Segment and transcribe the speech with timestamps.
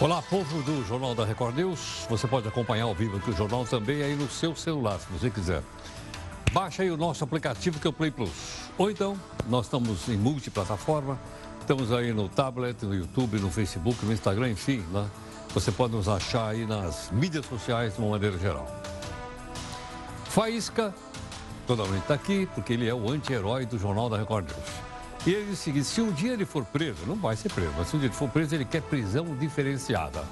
[0.00, 2.06] Olá, povo do Jornal da Record News.
[2.08, 5.28] Você pode acompanhar ao vivo aqui o jornal também aí no seu celular, se você
[5.28, 5.62] quiser.
[6.54, 8.30] Baixa aí o nosso aplicativo que é o Play Plus.
[8.78, 9.14] Ou então,
[9.46, 11.20] nós estamos em multiplataforma.
[11.60, 15.06] Estamos aí no tablet, no YouTube, no Facebook, no Instagram, enfim, né?
[15.52, 18.66] Você pode nos achar aí nas mídias sociais de uma maneira geral.
[20.24, 20.94] Faísca,
[21.66, 24.79] toda está aqui, porque ele é o anti-herói do Jornal da Record News.
[25.26, 27.72] E ele diz o seguinte, se um dia ele for preso, não vai ser preso,
[27.76, 30.24] mas se um dia ele for preso, ele quer prisão diferenciada.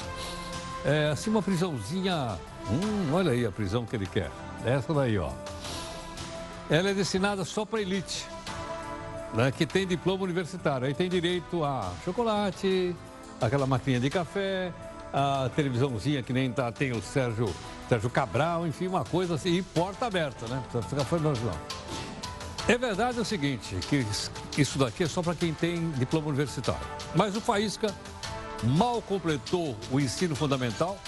[0.85, 2.39] É assim uma prisãozinha,
[2.71, 4.31] hum, olha aí a prisão que ele quer.
[4.65, 5.31] Essa daí, ó.
[6.71, 8.27] Ela é destinada só para elite,
[9.35, 10.87] né, que tem diploma universitário.
[10.87, 12.97] Aí tem direito a chocolate,
[13.41, 14.73] aquela maquininha de café,
[15.13, 17.53] a televisãozinha que nem tá, tem o Sérgio,
[17.89, 20.63] Sérgio Cabral, enfim, uma coisa assim, e porta aberta, né?
[20.63, 21.33] Precisa ficar fora não.
[22.69, 26.87] É verdade o seguinte, que isso daqui é só para quem tem diploma universitário.
[27.15, 27.95] Mas o Faísca
[28.63, 30.99] mal completou o ensino fundamental,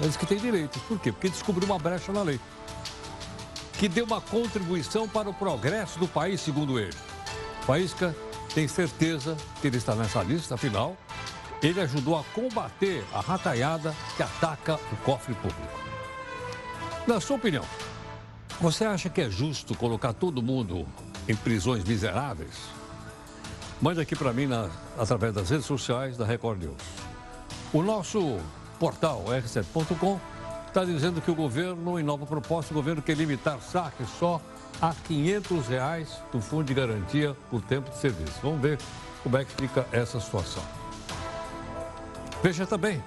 [0.00, 0.80] mas que tem direito.
[0.80, 1.12] Por quê?
[1.12, 2.40] Porque descobriu uma brecha na lei.
[3.78, 6.96] Que deu uma contribuição para o progresso do país, segundo ele.
[7.64, 8.12] Faísca
[8.52, 10.96] tem certeza que ele está nessa lista, afinal,
[11.62, 15.80] ele ajudou a combater a rataiada que ataca o cofre público.
[17.06, 17.64] Na sua opinião,
[18.62, 20.86] você acha que é justo colocar todo mundo
[21.26, 22.54] em prisões miseráveis?
[23.80, 26.80] Mande aqui para mim na, através das redes sociais da Record News.
[27.72, 28.38] O nosso
[28.78, 30.20] portal r7.com
[30.68, 34.40] está dizendo que o governo, em nova proposta, o governo quer limitar saques só
[34.80, 38.38] a 500 reais do Fundo de Garantia por tempo de serviço.
[38.44, 38.78] Vamos ver
[39.24, 40.62] como é que fica essa situação.
[42.40, 43.02] Veja também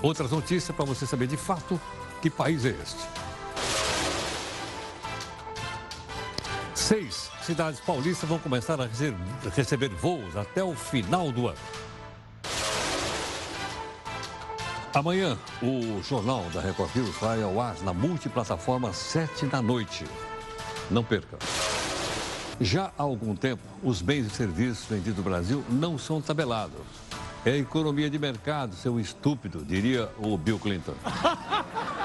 [0.00, 1.78] outras notícias para você saber de fato
[2.22, 3.23] que país é este.
[6.84, 8.86] Seis cidades paulistas vão começar a
[9.56, 11.58] receber voos até o final do ano.
[14.92, 20.04] Amanhã, o Jornal da Record News vai ao ar na multiplataforma 7 da noite.
[20.90, 21.38] Não perca.
[22.60, 26.82] Já há algum tempo, os bens e serviços vendidos no Brasil não são tabelados.
[27.46, 30.94] É economia de mercado, seu estúpido, diria o Bill Clinton.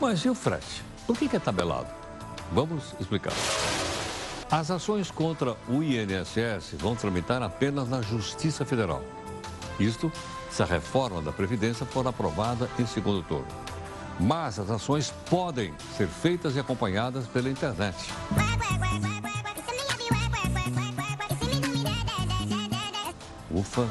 [0.00, 0.84] Mas e o frete?
[1.06, 1.88] Por que é tabelado?
[2.52, 3.32] Vamos explicar.
[4.50, 9.02] As ações contra o INSS vão tramitar apenas na Justiça Federal.
[9.78, 10.10] Isto
[10.50, 13.46] se a reforma da Previdência for aprovada em segundo turno.
[14.18, 17.96] Mas as ações podem ser feitas e acompanhadas pela internet.
[23.50, 23.86] Ufa!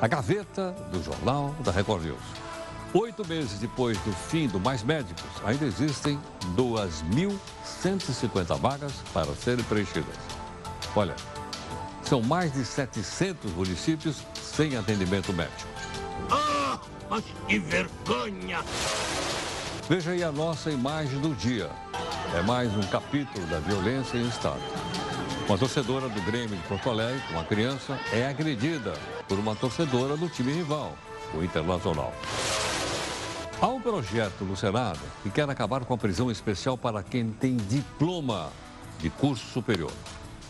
[0.00, 2.43] A gaveta do Jornal da Record News.
[2.94, 6.16] Oito meses depois do fim do Mais Médicos, ainda existem
[6.54, 10.14] 2.150 vagas para serem preenchidas.
[10.94, 11.16] Olha,
[12.04, 15.68] são mais de 700 municípios sem atendimento médico.
[16.30, 16.78] Ah,
[17.10, 18.62] mas que vergonha!
[19.88, 21.68] Veja aí a nossa imagem do dia.
[22.32, 24.62] É mais um capítulo da violência em Estado.
[25.48, 28.92] Uma torcedora do Grêmio de Porto Alegre, uma criança, é agredida
[29.26, 30.96] por uma torcedora do time rival,
[31.34, 32.14] o Internacional.
[33.60, 37.56] Há um projeto no Senado que quer acabar com a prisão especial para quem tem
[37.56, 38.50] diploma
[38.98, 39.92] de curso superior.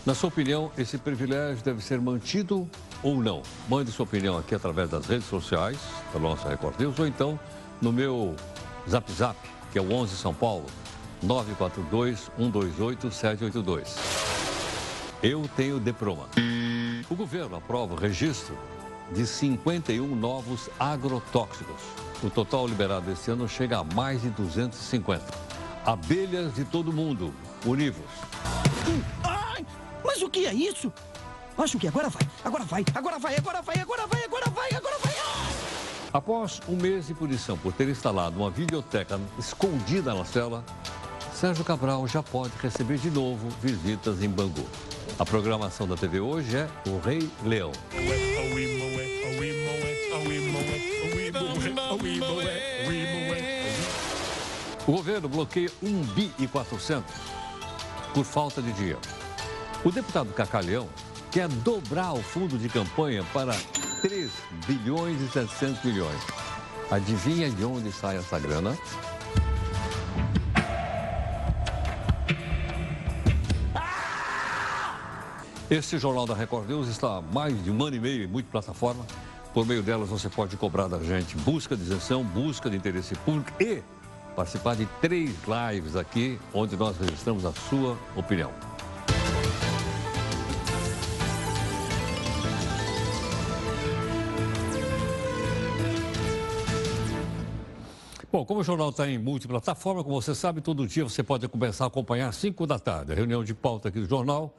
[0.05, 2.69] Na sua opinião, esse privilégio deve ser mantido
[3.03, 3.43] ou não?
[3.69, 5.79] Mande sua opinião aqui através das redes sociais
[6.13, 7.39] da nossa Record News ou então
[7.81, 8.35] no meu
[8.89, 9.37] Zap Zap,
[9.71, 10.67] que é o 11 São Paulo,
[11.25, 13.97] 942-128-782.
[15.23, 16.29] Eu tenho diploma.
[17.09, 18.59] O governo aprova o registro
[19.13, 22.04] de 51 novos agrotóxicos.
[22.25, 25.23] O total liberado este ano chega a mais de 250.
[25.85, 27.35] Abelhas de todo mundo,
[27.67, 28.07] univos.
[29.23, 29.67] Ai,
[30.03, 30.91] mas o que é isso?
[31.59, 34.99] Acho que agora vai, agora vai, agora vai, agora vai, agora vai, agora vai, agora
[35.03, 35.15] vai.
[36.15, 40.65] Após um mês de punição por ter instalado uma videoteca escondida na cela,
[41.35, 44.67] Sérgio Cabral já pode receber de novo visitas em Bangu.
[45.19, 47.73] A programação da TV hoje é O Rei Leão.
[54.87, 57.11] O governo bloqueia 1 bi e 400
[58.13, 59.01] por falta de dinheiro.
[59.83, 60.89] O deputado Cacalhão
[61.31, 63.55] quer dobrar o fundo de campanha para
[64.03, 64.31] 3
[64.67, 66.21] bilhões e 700 milhões.
[66.91, 68.77] Adivinha de onde sai essa grana?
[75.71, 78.53] Este Jornal da Record News está há mais de um ano e meio em muitas
[78.53, 79.07] plataformas.
[79.55, 83.51] Por meio delas, você pode cobrar da gente busca de isenção, busca de interesse público
[83.59, 83.83] e
[84.35, 88.51] participar de três lives aqui, onde nós registramos a sua opinião.
[98.35, 101.85] Bom, como o jornal está em multiplataforma, como você sabe, todo dia você pode começar
[101.85, 103.13] a acompanhar às 5 da tarde.
[103.13, 104.53] A reunião de pauta aqui do jornal.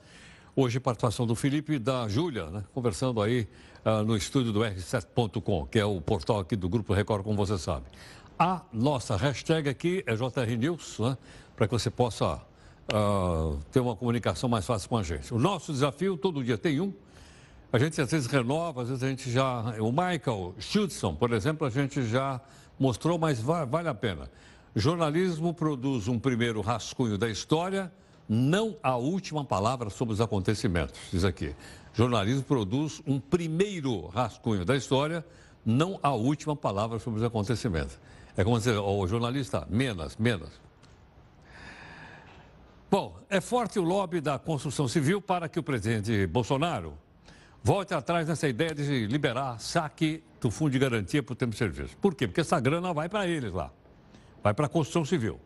[0.56, 2.63] Hoje, participação do Felipe e da Júlia, né?
[2.74, 3.45] conversando aí
[3.83, 7.57] uh, no estúdio do R7.com, que é o portal aqui do Grupo Record, como você
[7.57, 7.86] sabe.
[8.38, 11.18] A nossa hashtag aqui é JR News, né,
[11.56, 12.36] para que você possa
[12.94, 15.34] uh, ter uma comunicação mais fácil com a gente.
[15.34, 16.94] O nosso desafio, todo dia tem um.
[17.72, 19.62] A gente às vezes renova, às vezes a gente já.
[19.80, 22.42] O Michael Schudson, por exemplo, a gente já
[22.78, 24.30] mostrou, mas vale a pena.
[24.76, 27.90] Jornalismo produz um primeiro rascunho da história,
[28.28, 31.56] não a última palavra sobre os acontecimentos, diz aqui.
[31.94, 35.26] Jornalismo produz um primeiro rascunho da história,
[35.66, 37.98] não a última palavra sobre os acontecimentos.
[38.38, 40.50] É como dizer, o jornalista, menos, menos.
[42.92, 46.98] Bom, é forte o lobby da construção civil para que o presidente Bolsonaro
[47.64, 51.98] volte atrás nessa ideia de liberar saque do fundo de garantia o tempo de serviço.
[51.98, 52.28] Por quê?
[52.28, 53.72] Porque essa grana vai para eles lá,
[54.44, 55.40] vai para a construção civil.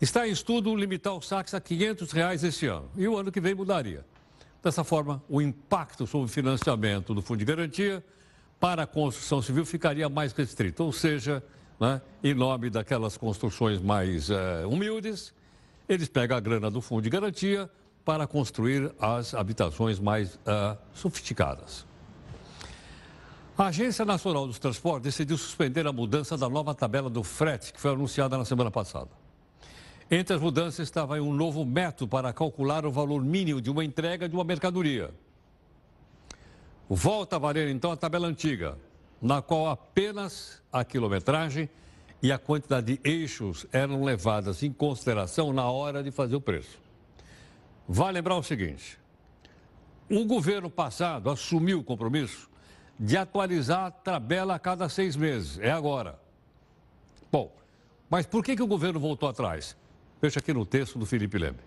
[0.00, 3.40] Está em estudo limitar os saques a 500 reais esse ano e o ano que
[3.40, 4.04] vem mudaria.
[4.62, 8.04] Dessa forma, o impacto sobre o financiamento do fundo de garantia
[8.58, 11.42] para a construção civil ficaria mais restrito, ou seja,
[11.80, 15.32] né, em nome daquelas construções mais é, humildes,
[15.88, 17.70] eles pegam a grana do fundo de garantia,
[18.08, 21.84] para construir as habitações mais uh, sofisticadas.
[23.58, 27.78] A Agência Nacional dos Transportes decidiu suspender a mudança da nova tabela do frete, que
[27.78, 29.10] foi anunciada na semana passada.
[30.10, 34.26] Entre as mudanças estava um novo método para calcular o valor mínimo de uma entrega
[34.26, 35.10] de uma mercadoria.
[36.88, 38.78] Volta a valer então a tabela antiga,
[39.20, 41.68] na qual apenas a quilometragem
[42.22, 46.78] e a quantidade de eixos eram levadas em consideração na hora de fazer o preço.
[47.88, 48.98] Vale lembrar o seguinte:
[50.10, 52.48] o governo passado assumiu o compromisso
[52.98, 55.58] de atualizar a tabela a cada seis meses.
[55.58, 56.18] É agora.
[57.30, 57.52] Bom,
[58.08, 59.76] mas por que, que o governo voltou atrás?
[60.20, 61.58] Veja aqui no texto do Felipe Leme.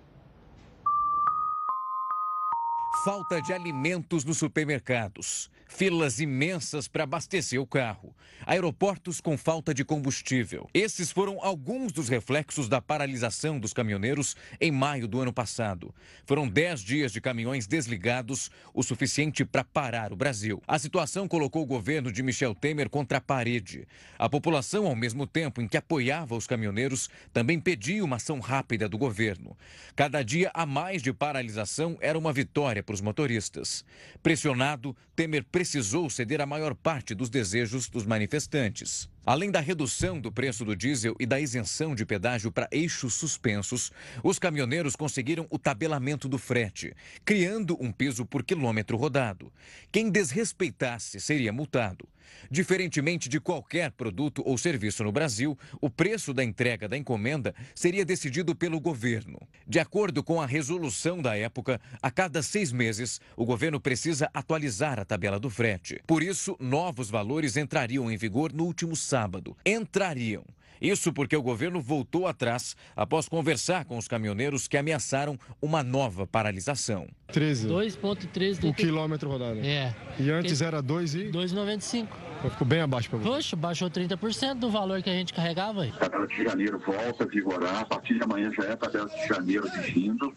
[3.06, 8.14] Falta de alimentos nos supermercados filas imensas para abastecer o carro,
[8.46, 10.70] aeroportos com falta de combustível.
[10.74, 15.96] Esses foram alguns dos reflexos da paralisação dos caminhoneiros em maio do ano passado.
[16.26, 20.62] Foram 10 dias de caminhões desligados, o suficiente para parar o Brasil.
[20.68, 23.88] A situação colocou o governo de Michel Temer contra a parede.
[24.20, 28.90] A população, ao mesmo tempo em que apoiava os caminhoneiros, também pedia uma ação rápida
[28.90, 29.58] do governo.
[29.96, 33.86] Cada dia a mais de paralisação era uma vitória para os motoristas.
[34.22, 39.08] Pressionado, Temer precisou ceder a maior parte dos desejos dos manifestantes.
[39.24, 43.92] Além da redução do preço do diesel e da isenção de pedágio para eixos suspensos,
[44.24, 49.54] os caminhoneiros conseguiram o tabelamento do frete, criando um piso por quilômetro rodado.
[49.92, 52.08] Quem desrespeitasse seria multado.
[52.50, 58.06] Diferentemente de qualquer produto ou serviço no Brasil, o preço da entrega da encomenda seria
[58.06, 59.40] decidido pelo governo.
[59.68, 65.00] De acordo com a resolução da época, a cada seis meses, o governo precisa atualizar
[65.00, 66.02] a tabela do frete.
[66.08, 69.58] Por isso, novos valores entrariam em vigor no último sábado.
[69.66, 70.44] Entrariam.
[70.82, 76.26] Isso porque o governo voltou atrás após conversar com os caminhoneiros que ameaçaram uma nova
[76.26, 77.08] paralisação.
[77.28, 77.68] 13.
[77.68, 79.60] 2,13 o quilômetro rodado.
[79.60, 79.94] É.
[80.18, 80.64] E antes que...
[80.64, 82.08] era 2 e 2,95.
[82.50, 83.30] Ficou bem abaixo para você.
[83.30, 85.94] Poxa, baixou 30% do valor que a gente carregava aí.
[85.98, 89.10] A tabela de janeiro volta a vigorar, a partir de amanhã já é a tabela
[89.10, 90.34] de janeiro vigindo,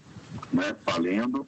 [0.52, 1.46] né, valendo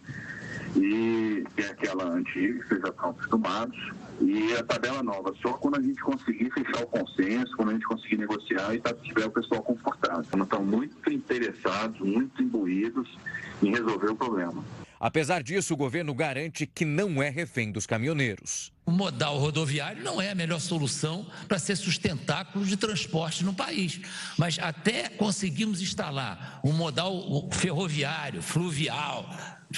[0.76, 3.76] e é aquela antiga que vocês já estão acostumados.
[4.20, 7.86] E a tabela nova, só quando a gente conseguir fechar o consenso, quando a gente
[7.86, 10.24] conseguir negociar e tá, tiver o pessoal confortável.
[10.26, 13.08] Então, estão muito interessados, muito imbuídos
[13.62, 14.64] em resolver o problema.
[14.98, 18.72] Apesar disso, o governo garante que não é refém dos caminhoneiros.
[18.86, 24.00] O modal rodoviário não é a melhor solução para ser sustentáculo de transporte no país.
[24.38, 29.28] Mas até conseguimos instalar um modal ferroviário, fluvial,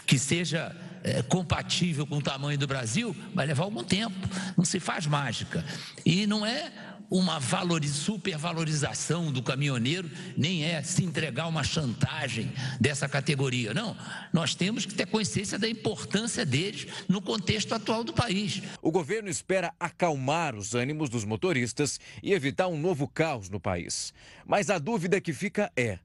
[0.06, 4.16] que seja é, compatível com o tamanho do Brasil, vai levar algum tempo.
[4.56, 5.64] Não se faz mágica.
[6.04, 6.72] E não é
[7.10, 13.72] uma valoriz, supervalorização do caminhoneiro, nem é se entregar uma chantagem dessa categoria.
[13.72, 13.96] Não,
[14.32, 18.62] nós temos que ter consciência da importância deles no contexto atual do país.
[18.82, 24.12] O governo espera acalmar os ânimos dos motoristas e evitar um novo caos no país.
[24.46, 25.98] Mas a dúvida que fica é: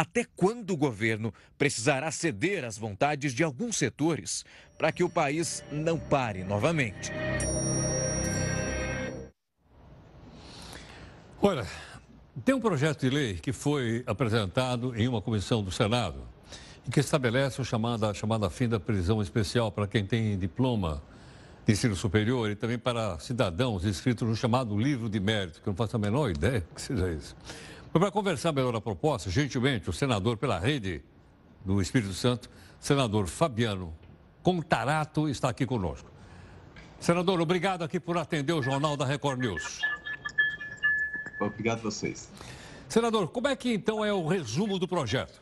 [0.00, 4.46] até quando o governo precisará ceder às vontades de alguns setores
[4.78, 7.12] para que o país não pare novamente?
[11.42, 11.66] Olha,
[12.42, 16.22] tem um projeto de lei que foi apresentado em uma comissão do Senado
[16.88, 21.02] e que estabelece o chamada, a chamada fim da prisão especial para quem tem diploma
[21.66, 25.72] de ensino superior e também para cidadãos inscritos no chamado livro de mérito, que eu
[25.72, 27.36] não faço a menor ideia que seja isso.
[27.92, 31.02] Para conversar melhor a proposta, gentilmente, o senador pela rede
[31.64, 33.92] do Espírito Santo, senador Fabiano
[34.44, 36.08] Contarato, está aqui conosco.
[37.00, 39.80] Senador, obrigado aqui por atender o Jornal da Record News.
[41.40, 42.30] Obrigado a vocês.
[42.88, 45.40] Senador, como é que então é o resumo do projeto?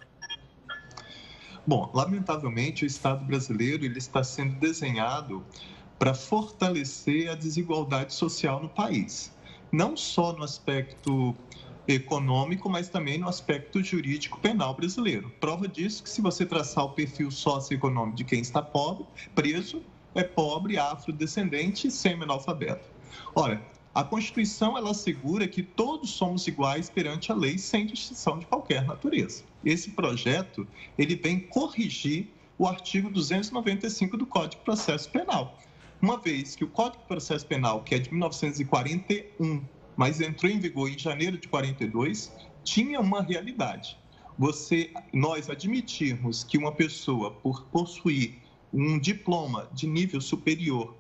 [1.67, 5.45] Bom, lamentavelmente o Estado brasileiro ele está sendo desenhado
[5.99, 9.31] para fortalecer a desigualdade social no país,
[9.71, 11.37] não só no aspecto
[11.89, 15.33] econômico, mas também no aspecto jurídico penal brasileiro.
[15.41, 19.83] Prova disso que se você traçar o perfil socioeconômico de quem está pobre, preso,
[20.15, 22.89] é pobre, afrodescendente e semi-analfabeto.
[23.35, 23.63] Ora,
[23.95, 28.85] a Constituição ela assegura que todos somos iguais perante a lei sem distinção de qualquer
[28.85, 29.43] natureza.
[29.65, 32.29] Esse projeto ele vem corrigir
[32.59, 35.59] o artigo 295 do Código de Processo Penal,
[36.01, 39.65] uma vez que o Código de Processo Penal, que é de 1941,
[39.99, 43.99] mas entrou em vigor em janeiro de 42, tinha uma realidade.
[44.39, 48.39] Você, nós admitirmos que uma pessoa, por possuir
[48.73, 50.95] um diploma de nível superior,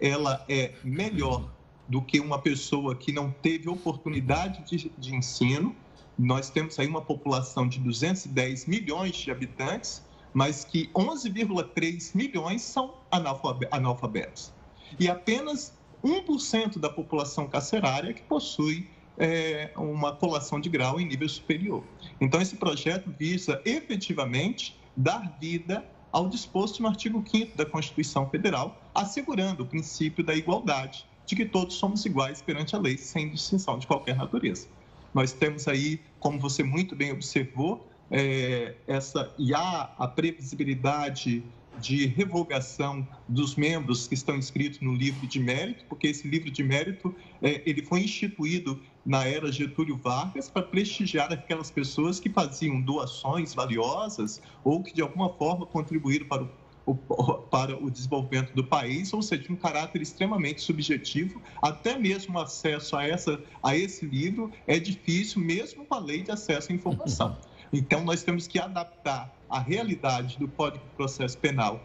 [0.00, 1.50] ela é melhor
[1.88, 5.74] do que uma pessoa que não teve oportunidade de, de ensino.
[6.16, 12.94] Nós temos aí uma população de 210 milhões de habitantes, mas que 11,3 milhões são
[13.10, 14.52] analfabetos.
[15.00, 18.88] E apenas 1% da população carcerária que possui
[19.18, 21.82] é, uma colação de grau em nível superior.
[22.20, 28.80] Então, esse projeto visa efetivamente dar vida ao disposto no artigo 5 da Constituição Federal,
[28.94, 33.78] assegurando o princípio da igualdade, de que todos somos iguais perante a lei, sem distinção
[33.78, 34.68] de qualquer natureza.
[35.12, 41.42] Nós temos aí, como você muito bem observou, é, essa e há a previsibilidade
[41.80, 46.62] de revogação dos membros que estão inscritos no livro de mérito, porque esse livro de
[46.62, 52.80] mérito é, ele foi instituído na era Getúlio Vargas para prestigiar aquelas pessoas que faziam
[52.80, 56.48] doações valiosas ou que de alguma forma contribuíram para o
[57.50, 61.42] para o desenvolvimento do país, ou seja, um caráter extremamente subjetivo.
[61.60, 66.30] Até mesmo acesso a, essa, a esse livro é difícil, mesmo com a lei de
[66.30, 67.36] acesso à informação.
[67.76, 71.78] Então, nós temos que adaptar a realidade do Código de Processo Penal,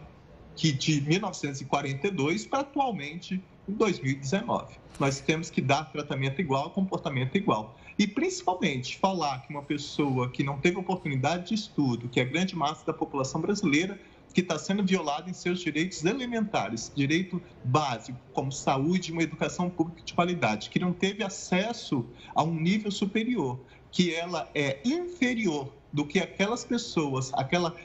[0.56, 4.74] que de 1942 para atualmente em 2019.
[4.98, 7.78] Nós temos que dar tratamento igual, comportamento igual.
[8.00, 12.26] E principalmente falar que uma pessoa que não teve oportunidade de estudo, que é a
[12.26, 14.00] grande massa da população brasileira,
[14.34, 19.70] que está sendo violada em seus direitos elementares, direito básico, como saúde e uma educação
[19.70, 23.60] pública de qualidade, que não teve acesso a um nível superior,
[23.92, 27.76] que ela é inferior do que aquelas pessoas, aquela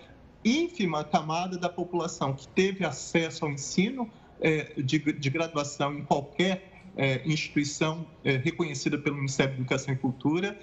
[0.44, 4.08] ínfima camada da população que teve acesso ao ensino
[4.40, 9.96] é, de, de graduação em qualquer é, instituição é, reconhecida pelo Ministério da Educação e
[9.96, 10.58] Cultura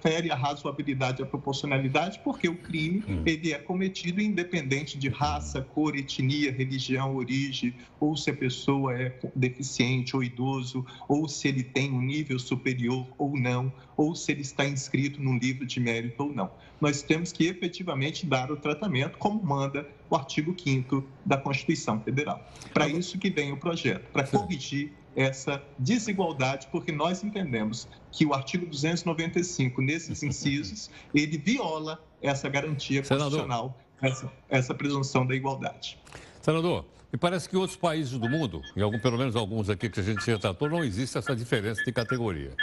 [0.00, 3.22] fere a razoabilidade e a proporcionalidade, porque o crime hum.
[3.26, 9.18] ele é cometido independente de raça, cor, etnia, religião, origem, ou se a pessoa é
[9.34, 14.42] deficiente ou idoso, ou se ele tem um nível superior ou não, ou se ele
[14.42, 16.50] está inscrito num livro de mérito ou não.
[16.80, 22.46] Nós temos que efetivamente dar o tratamento como manda o artigo 5 da Constituição Federal.
[22.72, 28.32] Para isso que vem o projeto, para corrigir essa desigualdade, porque nós entendemos que o
[28.32, 35.98] artigo 295, nesses incisos, ele viola essa garantia constitucional, essa, essa presunção da igualdade.
[36.40, 39.90] Senador, me parece que em outros países do mundo, em algum, pelo menos alguns aqui
[39.90, 42.54] que a gente já tratou, não existe essa diferença de categoria.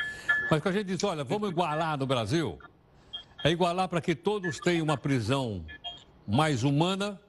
[0.50, 2.58] Mas que a gente diz, olha, vamos igualar no Brasil,
[3.44, 5.66] é igualar para que todos tenham uma prisão
[6.26, 7.20] mais humana,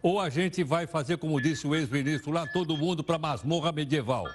[0.00, 4.26] ou a gente vai fazer, como disse o ex-ministro lá, todo mundo para masmorra medieval?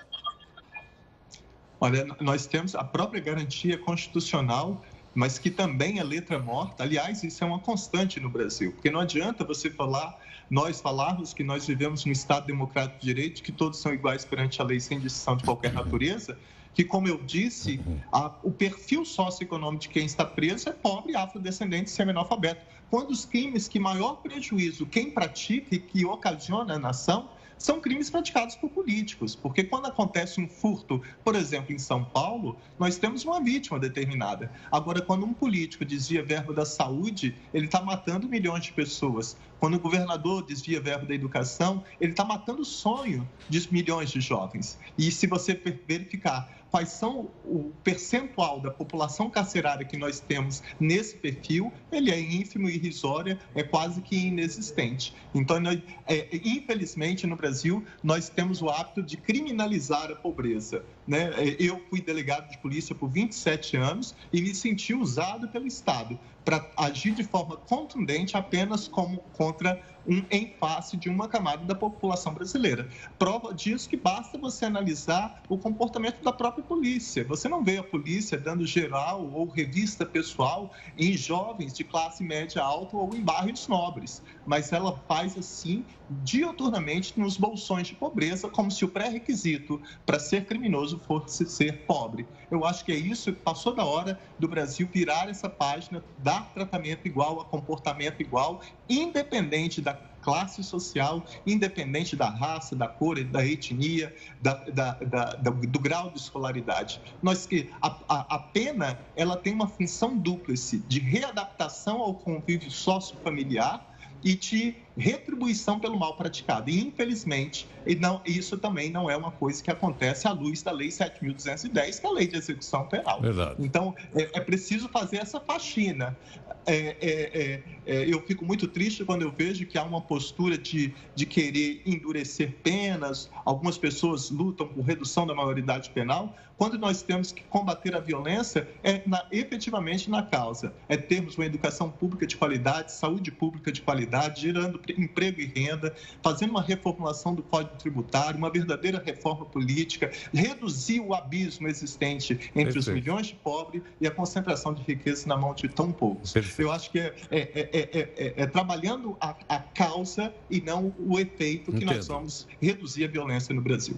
[1.83, 4.83] Olha, nós temos a própria garantia constitucional,
[5.15, 6.83] mas que também é letra morta.
[6.83, 10.15] Aliás, isso é uma constante no Brasil, porque não adianta você falar,
[10.47, 14.61] nós falarmos que nós vivemos num Estado democrático de direito, que todos são iguais perante
[14.61, 16.37] a lei sem distinção de qualquer natureza,
[16.71, 17.81] que, como eu disse,
[18.13, 22.63] a, o perfil socioeconômico de quem está preso é pobre, afrodescendente e semi-analfabeto.
[22.91, 27.27] Quando os crimes que maior prejuízo quem pratica e que ocasiona a nação
[27.61, 32.57] são crimes praticados por políticos, porque quando acontece um furto, por exemplo, em São Paulo,
[32.79, 34.51] nós temos uma vítima determinada.
[34.71, 39.37] Agora, quando um político desvia verbo da saúde, ele está matando milhões de pessoas.
[39.59, 44.19] Quando o governador desvia verbo da educação, ele está matando o sonho de milhões de
[44.19, 44.79] jovens.
[44.97, 45.53] E se você
[45.87, 52.19] verificar quais são o percentual da população carcerária que nós temos nesse perfil, ele é
[52.19, 55.13] ínfimo e irrisória, é quase que inexistente.
[55.35, 60.83] Então, nós, é, infelizmente, no Brasil, nós temos o hábito de criminalizar a pobreza.
[61.07, 61.31] Né?
[61.59, 66.65] Eu fui delegado de polícia por 27 anos e me senti usado pelo Estado para
[66.77, 70.23] agir de forma contundente apenas como contra um
[70.59, 72.89] face de uma camada da população brasileira.
[73.19, 77.23] Prova disso que basta você analisar o comportamento da própria polícia.
[77.25, 82.63] Você não vê a polícia dando geral ou revista pessoal em jovens de classe média
[82.63, 88.71] alta ou em bairros nobres, mas ela faz assim dioturnamente nos bolsões de pobreza, como
[88.71, 92.25] se o pré-requisito para ser criminoso fosse ser pobre.
[92.49, 97.05] Eu acho que é isso, passou da hora do Brasil virar essa página, dar tratamento
[97.05, 104.15] igual a comportamento igual, independente da classe social, independente da raça, da cor, da etnia,
[104.41, 107.01] da, da, da, do grau de escolaridade.
[107.21, 112.69] Nós que a, a, a, pena ela tem uma função dúplice de readaptação ao convívio
[112.69, 113.90] sociofamiliar
[114.23, 116.69] e de retribuição pelo mal praticado.
[116.69, 120.71] E, infelizmente, e não, isso também não é uma coisa que acontece à luz da
[120.71, 123.21] Lei 7.210, que é a Lei de Execução Penal.
[123.21, 123.55] Verdade.
[123.59, 126.17] Então, é, é preciso fazer essa faxina.
[126.65, 130.93] É, é, é, eu fico muito triste quando eu vejo que há uma postura de,
[131.15, 137.31] de querer endurecer penas, algumas pessoas lutam por redução da maioridade penal, quando nós temos
[137.31, 142.37] que combater a violência é na, efetivamente na causa, é termos uma educação pública de
[142.37, 148.37] qualidade, saúde pública de qualidade, gerando emprego e renda, fazendo uma reformulação do Código Tributário,
[148.37, 152.77] uma verdadeira reforma política, reduzir o abismo existente entre Perfeito.
[152.77, 156.31] os milhões de pobres e a concentração de riqueza na mão de tão poucos.
[156.31, 156.61] Perfeito.
[156.61, 161.71] Eu acho que é, é, é, é trabalhando a, a, causa e não o efeito
[161.71, 161.95] que Entendo.
[161.95, 163.95] nós vamos reduzir a violência no Brasil.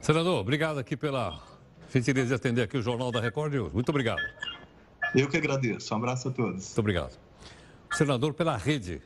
[0.00, 1.40] Senador, obrigado aqui pela
[1.92, 3.72] gentileza de atender aqui o Jornal da Record News.
[3.72, 4.22] Muito obrigado.
[5.14, 5.94] Eu que agradeço.
[5.94, 6.66] Um abraço a todos.
[6.66, 7.18] Muito obrigado.
[7.92, 9.00] Senador pela rede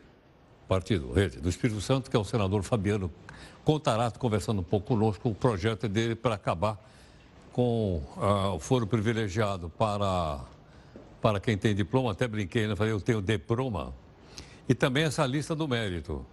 [0.71, 3.11] partido, rede, do Espírito Santo, que é o senador Fabiano
[3.65, 6.79] Contarato, conversando um pouco conosco o projeto dele para acabar
[7.53, 10.39] com uh, o foro privilegiado para,
[11.21, 12.13] para quem tem diploma.
[12.13, 12.77] Até brinquei, né?
[12.77, 13.95] Falei, eu tenho diploma.
[14.69, 16.25] E também essa lista do mérito.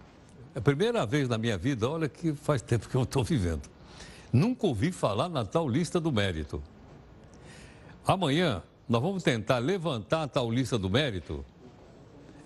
[0.54, 3.68] É a primeira vez na minha vida, olha que faz tempo que eu estou vivendo.
[4.32, 6.62] Nunca ouvi falar na tal lista do mérito.
[8.06, 11.44] Amanhã, nós vamos tentar levantar a tal lista do mérito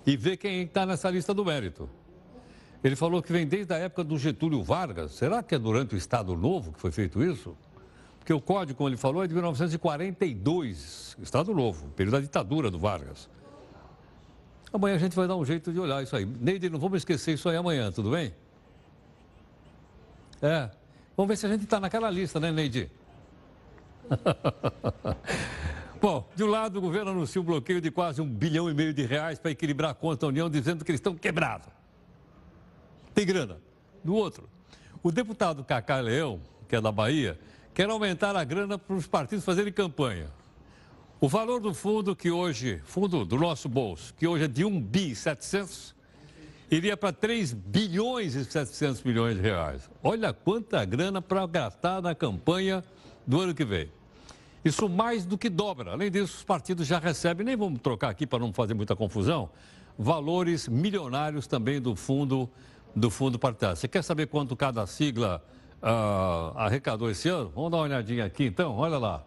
[0.05, 1.89] e ver quem está nessa lista do mérito.
[2.83, 5.13] Ele falou que vem desde a época do Getúlio Vargas.
[5.13, 7.57] Será que é durante o Estado Novo que foi feito isso?
[8.23, 12.79] Porque o código, como ele falou, é de 1942, Estado Novo, período da ditadura do
[12.79, 13.29] Vargas.
[14.73, 16.25] Amanhã a gente vai dar um jeito de olhar isso aí.
[16.25, 18.33] Neide, não vamos esquecer isso aí amanhã, tudo bem?
[20.41, 20.71] É.
[21.17, 22.89] Vamos ver se a gente está naquela lista, né, Neide?
[26.01, 28.95] Bom, de um lado, o governo anuncia um bloqueio de quase um bilhão e meio
[28.95, 31.67] de reais para equilibrar a conta da União, dizendo que eles estão quebrados.
[33.13, 33.59] Tem grana.
[34.05, 34.49] Do outro,
[35.03, 37.37] o deputado Cacá Leão, que é da Bahia,
[37.75, 40.27] quer aumentar a grana para os partidos fazerem campanha.
[41.21, 44.81] O valor do fundo que hoje, fundo do nosso bolso, que hoje é de 1
[44.81, 45.95] bi 700,
[46.71, 49.89] iria para 3 bilhões e 700 milhões de reais.
[50.03, 52.83] Olha quanta grana para gastar na campanha
[53.27, 53.89] do ano que vem.
[54.65, 55.93] Isso mais do que dobra.
[55.93, 59.51] Além disso, os partidos já recebem, nem vamos trocar aqui para não fazer muita confusão,
[59.99, 62.51] valores milionários também do fundo
[62.95, 63.77] do fundo partidário.
[63.77, 65.43] Você quer saber quanto cada sigla
[65.83, 67.51] uh, arrecadou esse ano?
[67.55, 69.25] Vamos dar uma olhadinha aqui então, olha lá.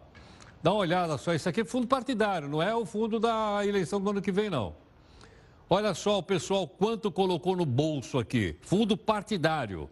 [0.62, 4.00] Dá uma olhada só, isso aqui é fundo partidário, não é o fundo da eleição
[4.00, 4.74] do ano que vem, não.
[5.68, 8.56] Olha só o pessoal quanto colocou no bolso aqui.
[8.62, 9.90] Fundo partidário.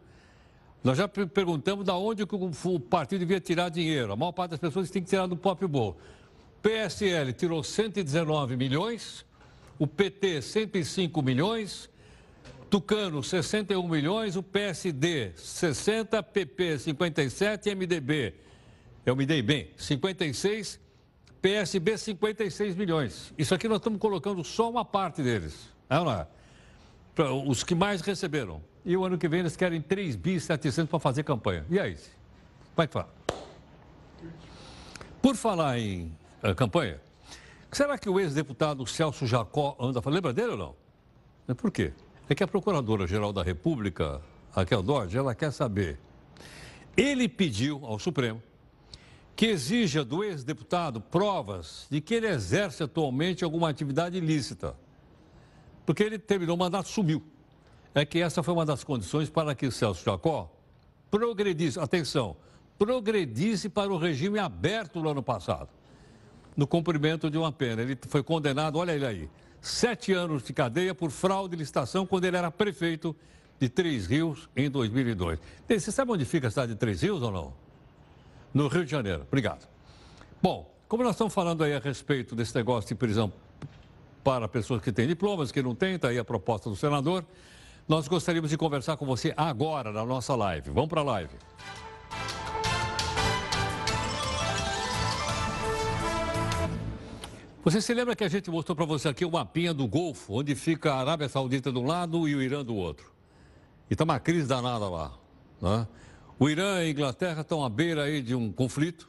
[0.85, 4.13] Nós já perguntamos de onde o partido devia tirar dinheiro.
[4.13, 5.97] A maior parte das pessoas tem que tirar do próprio bolso.
[6.63, 9.25] PSL tirou 119 milhões,
[9.79, 11.91] o PT 105 milhões,
[12.75, 18.35] Tucano 61 milhões, o PSD 60, PP 57, MDB,
[19.07, 20.81] eu me dei bem, 56,
[21.41, 23.33] PSB 56 milhões.
[23.39, 25.73] Isso aqui nós estamos colocando só uma parte deles.
[25.89, 26.27] Não é?
[27.47, 28.61] Os que mais receberam.
[28.85, 31.65] E o ano que vem eles querem 3 bi 700 para fazer campanha.
[31.71, 31.97] E aí?
[32.75, 33.15] Como é que fala?
[35.23, 36.11] Por falar em
[36.43, 37.01] uh, campanha,
[37.71, 40.17] será que o ex-deputado Celso Jacó anda falando?
[40.17, 40.75] Lembra dele ou
[41.47, 41.55] não?
[41.55, 41.93] Por quê?
[42.29, 44.21] É que a Procuradora-Geral da República,
[44.53, 45.99] Raquel Dodge, ela quer saber.
[46.97, 48.43] Ele pediu ao Supremo
[49.37, 54.77] que exija do ex-deputado provas de que ele exerce atualmente alguma atividade ilícita.
[55.85, 57.23] Porque ele terminou o mandato, sumiu
[57.95, 60.51] é que essa foi uma das condições para que Celso Jacó
[61.11, 62.37] progredisse, atenção,
[62.77, 65.69] progredisse para o regime aberto no ano passado,
[66.57, 67.83] no cumprimento de uma pena.
[67.83, 69.31] Ele foi condenado, olha ele aí,
[69.65, 73.17] sete anos de cadeia por fraude de licitação quando ele era prefeito
[73.59, 75.39] de Três Rios em 2002.
[75.67, 77.55] Bem, você sabe onde fica a cidade de Três Rios ou não?
[78.53, 79.23] No Rio de Janeiro.
[79.23, 79.67] Obrigado.
[80.43, 83.33] Bom, como nós estamos falando aí a respeito desse negócio de prisão
[84.23, 87.25] para pessoas que têm diplomas, que não têm, está aí a proposta do senador,
[87.89, 90.71] nós gostaríamos de conversar com você agora na nossa live.
[90.71, 91.35] Vamos para a live.
[97.65, 100.55] Você se lembra que a gente mostrou para você aqui o mapinha do Golfo, onde
[100.55, 103.11] fica a Arábia Saudita de um lado e o Irã do outro?
[103.89, 105.15] E está uma crise danada lá.
[105.63, 105.89] Né?
[106.39, 109.09] O Irã e a Inglaterra estão à beira aí de um conflito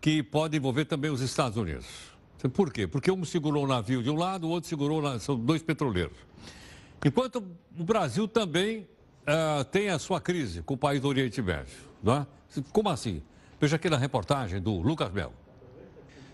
[0.00, 1.88] que pode envolver também os Estados Unidos.
[2.52, 2.86] Por quê?
[2.86, 6.16] Porque um segurou o navio de um lado, o outro segurou, são dois petroleiros.
[7.04, 7.44] Enquanto
[7.76, 8.86] o Brasil também
[9.22, 11.74] uh, tem a sua crise com o país do Oriente Médio.
[12.00, 12.24] Né?
[12.70, 13.20] Como assim?
[13.60, 15.41] Veja aqui na reportagem do Lucas Melo.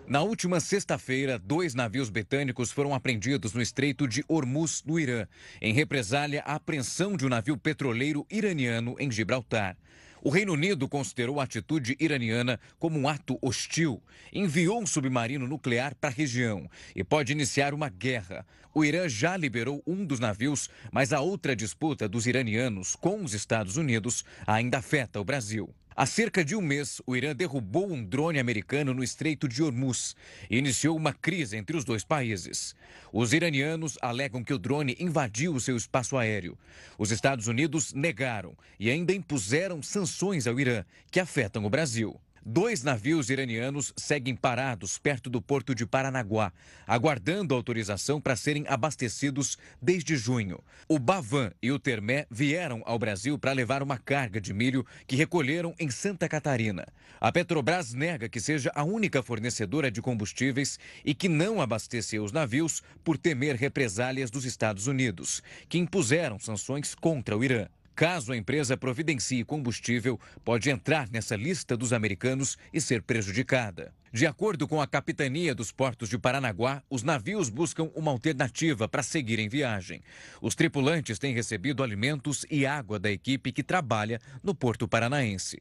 [0.09, 5.27] Na última sexta-feira, dois navios britânicos foram apreendidos no Estreito de Hormuz, no Irã,
[5.61, 9.77] em represália à apreensão de um navio petroleiro iraniano em Gibraltar.
[10.23, 15.95] O Reino Unido considerou a atitude iraniana como um ato hostil, enviou um submarino nuclear
[15.95, 18.47] para a região e pode iniciar uma guerra.
[18.73, 23.35] O Irã já liberou um dos navios, mas a outra disputa dos iranianos com os
[23.35, 25.75] Estados Unidos ainda afeta o Brasil.
[26.01, 30.15] Há cerca de um mês, o Irã derrubou um drone americano no Estreito de Hormuz
[30.49, 32.73] e iniciou uma crise entre os dois países.
[33.13, 36.57] Os iranianos alegam que o drone invadiu o seu espaço aéreo.
[36.97, 42.17] Os Estados Unidos negaram e ainda impuseram sanções ao Irã, que afetam o Brasil.
[42.45, 46.53] Dois navios iranianos seguem parados perto do porto de Paranaguá,
[46.87, 50.63] aguardando autorização para serem abastecidos desde junho.
[50.89, 55.17] O Bavan e o Termé vieram ao Brasil para levar uma carga de milho que
[55.17, 56.87] recolheram em Santa Catarina.
[57.21, 62.33] A Petrobras nega que seja a única fornecedora de combustíveis e que não abasteceu os
[62.33, 67.69] navios por temer represálias dos Estados Unidos, que impuseram sanções contra o Irã.
[67.99, 73.93] Caso a empresa providencie combustível, pode entrar nessa lista dos americanos e ser prejudicada.
[74.13, 79.03] De acordo com a Capitania dos Portos de Paranaguá, os navios buscam uma alternativa para
[79.03, 80.01] seguir em viagem.
[80.41, 85.59] Os tripulantes têm recebido alimentos e água da equipe que trabalha no Porto Paranaense.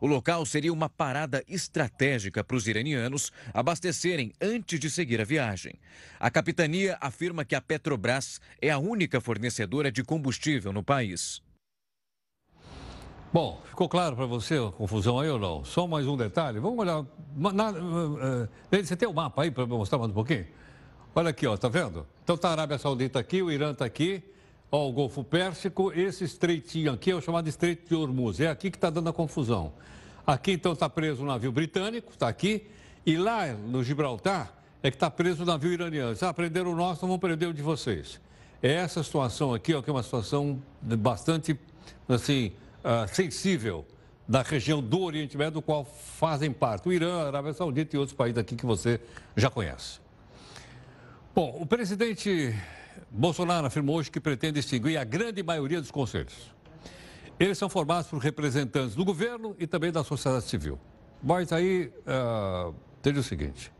[0.00, 5.74] O local seria uma parada estratégica para os iranianos abastecerem antes de seguir a viagem.
[6.20, 11.42] A capitania afirma que a Petrobras é a única fornecedora de combustível no país.
[13.32, 15.64] Bom, ficou claro para você a confusão aí ou não?
[15.64, 16.58] Só mais um detalhe.
[16.58, 17.04] Vamos olhar.
[17.36, 20.46] Na, uh, você tem o um mapa aí para mostrar mais um pouquinho?
[21.14, 22.04] Olha aqui, ó, tá vendo?
[22.24, 24.20] Então tá a Arábia Saudita aqui, o Irã está aqui,
[24.70, 28.40] ó, o Golfo Pérsico, esse estreitinho aqui é o chamado Estreito de Hormuz.
[28.40, 29.74] É aqui que está dando a confusão.
[30.26, 32.66] Aqui então está preso o navio britânico, está aqui,
[33.06, 36.16] e lá no Gibraltar é que está preso o navio iraniano.
[36.20, 38.20] Ah, prenderam o nosso, vamos prender o de vocês.
[38.60, 41.56] É essa situação aqui, ó, que é uma situação bastante,
[42.08, 42.52] assim,
[42.84, 43.86] uh, sensível
[44.26, 47.98] da região do Oriente Médio, do qual fazem parte o Irã, a Arábia Saudita e
[47.98, 49.00] outros países aqui que você
[49.36, 49.98] já conhece.
[51.34, 52.54] Bom, o presidente
[53.10, 56.54] Bolsonaro afirmou hoje que pretende extinguir a grande maioria dos conselhos.
[57.40, 60.78] Eles são formados por representantes do governo e também da sociedade civil.
[61.22, 63.72] Mas aí, uh, teve o seguinte,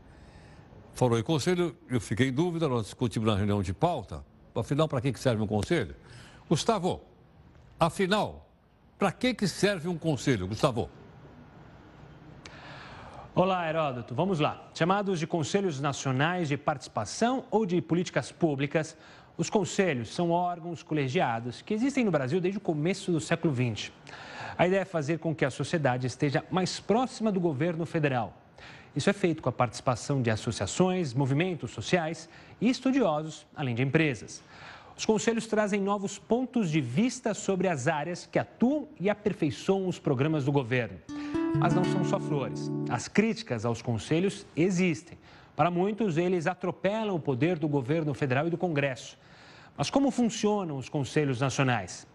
[0.93, 4.99] falou em conselho, eu fiquei em dúvida, nós discutimos na reunião de pauta, afinal, para
[4.99, 5.95] que serve um conselho?
[6.49, 7.01] Gustavo,
[7.79, 8.50] afinal,
[9.01, 10.87] para que, que serve um conselho, Gustavo?
[13.33, 14.13] Olá, Heródoto.
[14.13, 14.69] Vamos lá.
[14.75, 18.95] Chamados de Conselhos Nacionais de Participação ou de Políticas Públicas,
[19.35, 23.91] os conselhos são órgãos colegiados que existem no Brasil desde o começo do século XX.
[24.55, 28.37] A ideia é fazer com que a sociedade esteja mais próxima do governo federal.
[28.95, 34.43] Isso é feito com a participação de associações, movimentos sociais e estudiosos, além de empresas.
[35.01, 39.97] Os conselhos trazem novos pontos de vista sobre as áreas que atuam e aperfeiçoam os
[39.97, 40.99] programas do governo.
[41.57, 42.69] Mas não são só flores.
[42.87, 45.17] As críticas aos conselhos existem.
[45.55, 49.17] Para muitos, eles atropelam o poder do governo federal e do Congresso.
[49.75, 52.05] Mas como funcionam os conselhos nacionais?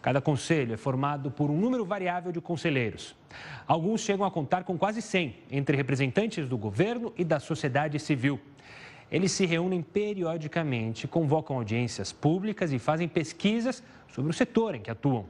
[0.00, 3.14] Cada conselho é formado por um número variável de conselheiros.
[3.66, 8.40] Alguns chegam a contar com quase 100, entre representantes do governo e da sociedade civil.
[9.10, 14.90] Eles se reúnem periodicamente, convocam audiências públicas e fazem pesquisas sobre o setor em que
[14.90, 15.26] atuam.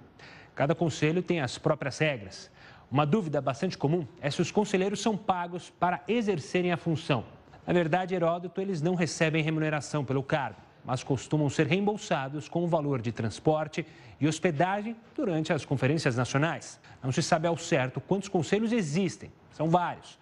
[0.55, 2.51] Cada conselho tem as próprias regras.
[2.91, 7.25] Uma dúvida bastante comum é se os conselheiros são pagos para exercerem a função.
[7.67, 10.61] Na verdade, Heródoto, eles não recebem remuneração pelo cargo.
[10.85, 13.87] mas costumam ser reembolsados com o valor de transporte
[14.21, 16.81] e hospedagem durante as conferências nacionais.
[17.03, 20.19] Não se sabe ao certo quantos conselhos existem, são vários.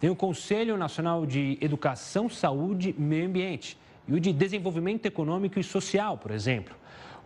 [0.00, 5.58] Tem o Conselho Nacional de Educação, Saúde e Meio Ambiente e o de Desenvolvimento Econômico
[5.58, 6.74] e Social, por exemplo.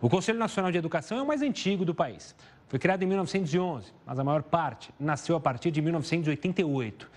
[0.01, 2.35] O Conselho Nacional de Educação é o mais antigo do país.
[2.69, 7.09] Foi criado em 1911, mas a maior parte nasceu a partir de 1988.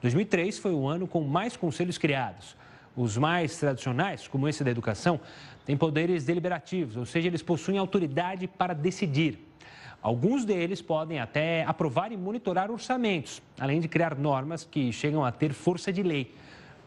[0.00, 2.56] 2003 foi o ano com mais conselhos criados.
[2.94, 5.18] Os mais tradicionais, como esse da educação,
[5.64, 9.47] têm poderes deliberativos, ou seja, eles possuem autoridade para decidir.
[10.00, 15.32] Alguns deles podem até aprovar e monitorar orçamentos, além de criar normas que chegam a
[15.32, 16.34] ter força de lei.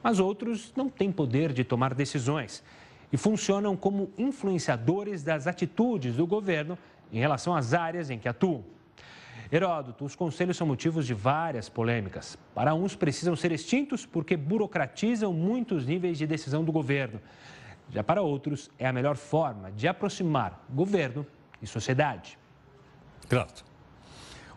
[0.02, 2.64] Mas outros não têm poder de tomar decisões
[3.12, 6.78] e funcionam como influenciadores das atitudes do governo
[7.12, 8.64] em relação às áreas em que atuam.
[9.52, 12.38] Heródoto, os conselhos são motivos de várias polêmicas.
[12.56, 17.20] Para uns, precisam ser extintos porque burocratizam muitos níveis de decisão do governo.
[17.90, 21.28] Já para outros, é a melhor forma de aproximar governo
[21.62, 22.40] e sociedade.
[23.30, 23.64] Grato.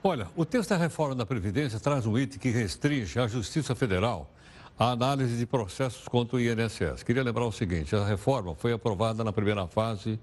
[0.03, 4.31] Olha, o texto da reforma da Previdência traz um item que restringe a Justiça Federal
[4.79, 7.03] a análise de processos contra o INSS.
[7.05, 10.19] Queria lembrar o seguinte: a reforma foi aprovada na primeira fase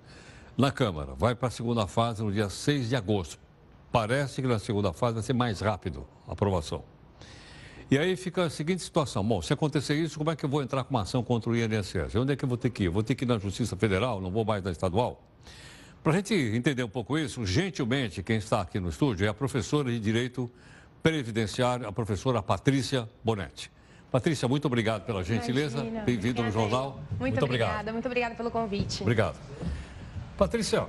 [0.58, 3.39] na Câmara, vai para a segunda fase no dia 6 de agosto.
[3.91, 6.84] Parece que na segunda fase vai ser mais rápido a aprovação.
[7.89, 10.62] E aí fica a seguinte situação: bom, se acontecer isso, como é que eu vou
[10.62, 12.15] entrar com uma ação contra o INSS?
[12.15, 12.89] Onde é que eu vou ter que ir?
[12.89, 15.21] Vou ter que ir na Justiça Federal, não vou mais na estadual?
[16.04, 19.34] Para a gente entender um pouco isso, gentilmente, quem está aqui no estúdio é a
[19.36, 20.50] professora de Direito
[21.04, 23.72] Previdenciário, a professora Patrícia Bonetti.
[24.12, 25.84] Patrícia, muito obrigado pela gentileza.
[26.04, 27.00] Bem-vindo no jornal.
[27.12, 27.94] Muito, muito obrigada, obrigado.
[27.94, 29.04] muito obrigada pelo convite.
[29.04, 29.38] Obrigado.
[30.36, 30.88] Patrícia,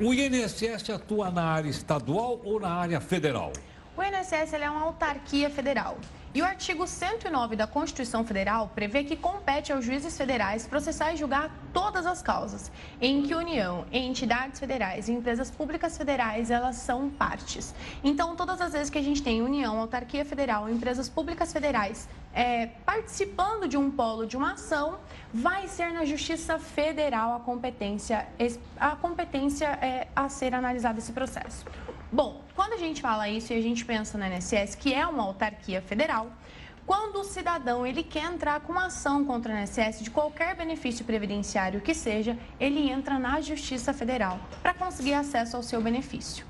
[0.00, 3.52] o INSS atua na área estadual ou na área federal?
[3.98, 5.98] O INSS é uma autarquia federal.
[6.32, 11.16] E o artigo 109 da Constituição Federal prevê que compete aos juízes federais processar e
[11.16, 17.10] julgar todas as causas em que União, entidades federais e empresas públicas federais elas são
[17.10, 17.74] partes.
[18.04, 22.66] Então, todas as vezes que a gente tem União, autarquia federal, empresas públicas federais é,
[22.86, 25.00] participando de um polo de uma ação,
[25.34, 28.28] vai ser na Justiça Federal a competência,
[28.78, 31.64] a competência é, a ser analisado esse processo.
[32.10, 35.24] Bom, quando a gente fala isso e a gente pensa no INSS, que é uma
[35.24, 36.32] autarquia federal,
[36.86, 41.04] quando o cidadão ele quer entrar com uma ação contra o INSS de qualquer benefício
[41.04, 46.46] previdenciário que seja, ele entra na Justiça Federal para conseguir acesso ao seu benefício.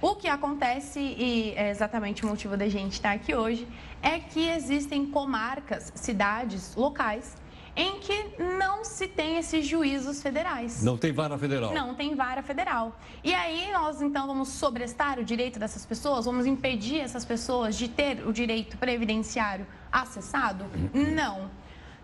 [0.00, 3.68] O que acontece, e é exatamente o motivo da gente estar aqui hoje,
[4.00, 7.36] é que existem comarcas, cidades, locais
[7.76, 10.82] em que não se tem esses juízos federais.
[10.82, 11.72] Não tem vara federal.
[11.72, 12.96] Não tem vara federal.
[13.22, 17.88] E aí nós então vamos sobrestar o direito dessas pessoas, vamos impedir essas pessoas de
[17.88, 20.66] ter o direito previdenciário acessado?
[20.92, 21.50] Não.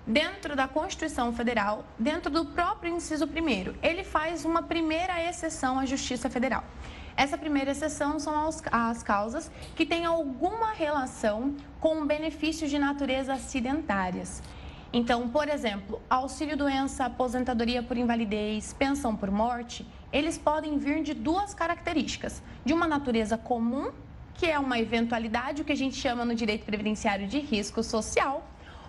[0.06, 5.86] Dentro da Constituição Federal, dentro do próprio inciso primeiro, ele faz uma primeira exceção à
[5.86, 6.64] Justiça Federal.
[7.16, 13.34] Essa primeira exceção são as, as causas que têm alguma relação com benefícios de natureza
[13.34, 14.42] acidentárias.
[14.92, 21.14] Então, por exemplo, auxílio doença, aposentadoria por invalidez, pensão por morte, eles podem vir de
[21.14, 23.92] duas características: de uma natureza comum,
[24.34, 28.44] que é uma eventualidade, o que a gente chama no direito previdenciário de risco social,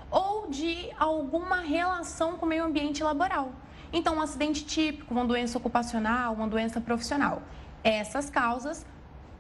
[0.09, 3.51] ou de alguma relação com o meio ambiente laboral.
[3.93, 7.43] Então, um acidente típico, uma doença ocupacional, uma doença profissional.
[7.83, 8.85] Essas causas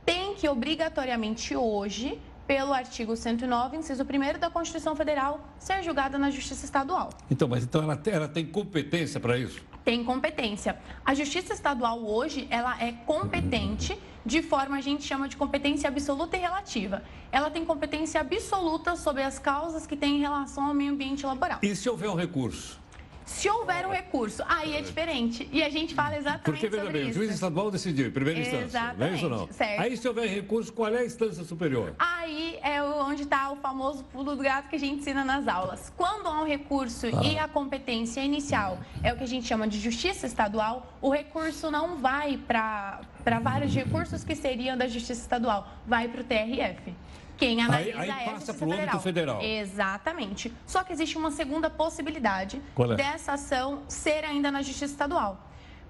[0.05, 6.29] têm que obrigatoriamente hoje pelo artigo 109, inciso 1 da Constituição Federal, ser julgada na
[6.29, 7.09] Justiça Estadual.
[7.29, 9.61] Então, mas então ela, ela tem competência para isso?
[9.83, 10.77] Tem competência.
[11.05, 16.37] A Justiça Estadual hoje, ela é competente de forma a gente chama de competência absoluta
[16.37, 17.03] e relativa.
[17.31, 21.59] Ela tem competência absoluta sobre as causas que têm em relação ao meio ambiente laboral.
[21.61, 22.80] E se houver um recurso?
[23.25, 25.47] Se houver um recurso, aí é diferente.
[25.51, 27.19] E a gente fala exatamente Porque, veja sobre bem, isso.
[27.19, 28.93] o juiz estadual decidiu, em primeira Exatamente, instância.
[28.97, 29.47] Não é isso não?
[29.51, 29.79] Certo.
[29.81, 31.93] Aí, se houver recurso, qual é a instância superior?
[31.97, 35.91] Aí é onde está o famoso pulo do gato que a gente ensina nas aulas.
[35.95, 37.23] Quando há um recurso Ah.
[37.25, 41.71] e a competência inicial é o que a gente chama de justiça estadual, o recurso
[41.71, 43.01] não vai para
[43.41, 46.93] vários recursos que seriam da justiça estadual, vai para o TRF.
[47.41, 49.41] Quem analisa aí é a passa pro âmbito federal.
[49.41, 50.53] Exatamente.
[50.67, 52.95] Só que existe uma segunda possibilidade é?
[52.95, 55.49] dessa ação ser ainda na Justiça Estadual.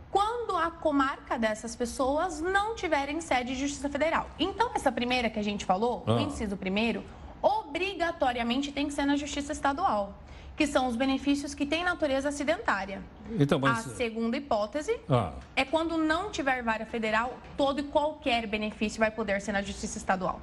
[0.09, 4.29] Quando a comarca dessas pessoas não tiverem sede de Justiça Federal.
[4.39, 6.21] Então, essa primeira que a gente falou, o Ah.
[6.21, 7.03] inciso primeiro,
[7.41, 10.13] obrigatoriamente tem que ser na Justiça Estadual,
[10.55, 13.01] que são os benefícios que têm natureza acidentária.
[13.37, 13.87] Então, mas...
[13.87, 19.11] A segunda hipótese Ah, é quando não tiver vara federal, todo e qualquer benefício vai
[19.11, 20.39] poder ser na Justiça Estadual.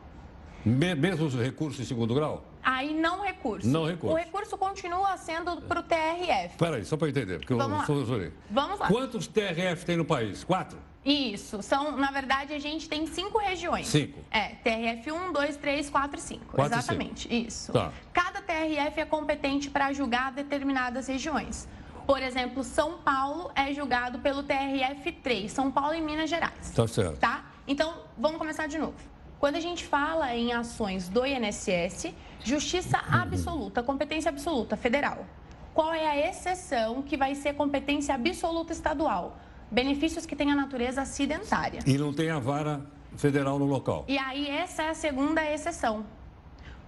[0.65, 2.45] Me- mesmo os recursos em segundo grau?
[2.63, 3.67] Aí não recurso.
[3.67, 4.15] Não recurso.
[4.15, 6.57] O recurso continua sendo para o TRF.
[6.59, 8.07] Peraí, só para entender, porque Vamos eu lá.
[8.07, 8.31] sou.
[8.51, 8.89] Vamos lá.
[8.89, 10.45] Quantos TRF tem no país?
[10.45, 10.79] Quatro?
[11.05, 11.63] Isso.
[11.63, 13.87] São, na verdade, a gente tem cinco regiões.
[13.87, 14.21] Cinco.
[14.31, 16.45] É, TRF 1, 2, 3, 4 e 5.
[16.53, 17.47] Quatro e Exatamente.
[17.47, 17.73] Isso.
[17.73, 17.91] Tá.
[18.13, 21.67] Cada TRF é competente para julgar determinadas regiões.
[22.07, 26.71] Por exemplo, São Paulo é julgado pelo TRF 3, São Paulo e Minas Gerais.
[26.75, 27.19] Tá certo.
[27.19, 27.45] Tá?
[27.67, 28.95] Então, vamos começar de novo.
[29.39, 35.25] Quando a gente fala em ações do INSS, justiça absoluta, competência absoluta federal.
[35.73, 39.39] Qual é a exceção que vai ser competência absoluta estadual?
[39.71, 41.81] Benefícios que têm a natureza acidentária.
[41.87, 42.85] E não tem a vara
[43.17, 44.05] federal no local.
[44.09, 46.05] E aí, essa é a segunda exceção.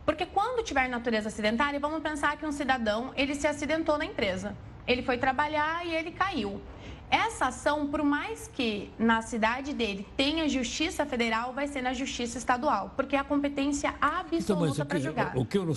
[0.04, 4.56] Porque quando tiver natureza acidentária, vamos pensar que um cidadão, ele se acidentou na empresa.
[4.88, 6.60] Ele foi trabalhar e ele caiu.
[7.10, 12.38] Essa ação, por mais que na cidade dele tenha justiça federal, vai ser na justiça
[12.38, 15.36] estadual, porque é a competência Então, absoluta o para julgar.
[15.36, 15.74] o que eu não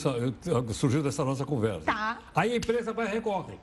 [0.73, 1.85] surgiu dessa nossa conversa?
[1.85, 2.19] Tá.
[2.35, 3.57] Aí a empresa vai e recorre.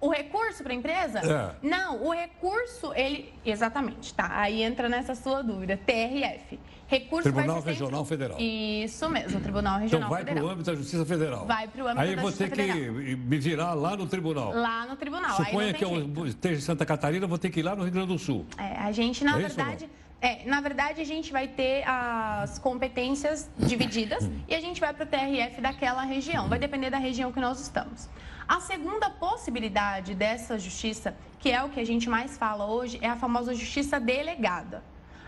[0.00, 1.20] O recurso para a empresa?
[1.20, 1.66] É.
[1.66, 3.32] Não, o recurso, ele.
[3.44, 4.28] Exatamente, tá.
[4.32, 5.76] Aí entra nessa sua dúvida.
[5.86, 6.58] TRF.
[6.88, 8.36] Recurso Tribunal Regional Federal.
[8.38, 10.48] Isso mesmo, Tribunal Regional Então vai para Federal.
[10.48, 11.44] o âmbito da Justiça Federal.
[11.46, 12.94] Vai pro âmbito Aí da vou Justiça ter que Federal.
[12.94, 14.52] me virar lá no tribunal.
[14.54, 15.36] Lá no tribunal.
[15.36, 16.26] Aí Suponha que tem eu jeito.
[16.28, 18.46] esteja em Santa Catarina, vou ter que ir lá no Rio Grande do Sul.
[18.56, 19.90] É, a gente, na É verdade.
[20.20, 25.04] É, na verdade, a gente vai ter as competências divididas e a gente vai para
[25.04, 26.48] o TRF daquela região.
[26.48, 28.08] Vai depender da região que nós estamos.
[28.48, 33.08] A segunda possibilidade dessa justiça, que é o que a gente mais fala hoje, é
[33.08, 34.84] a famosa justiça delegada.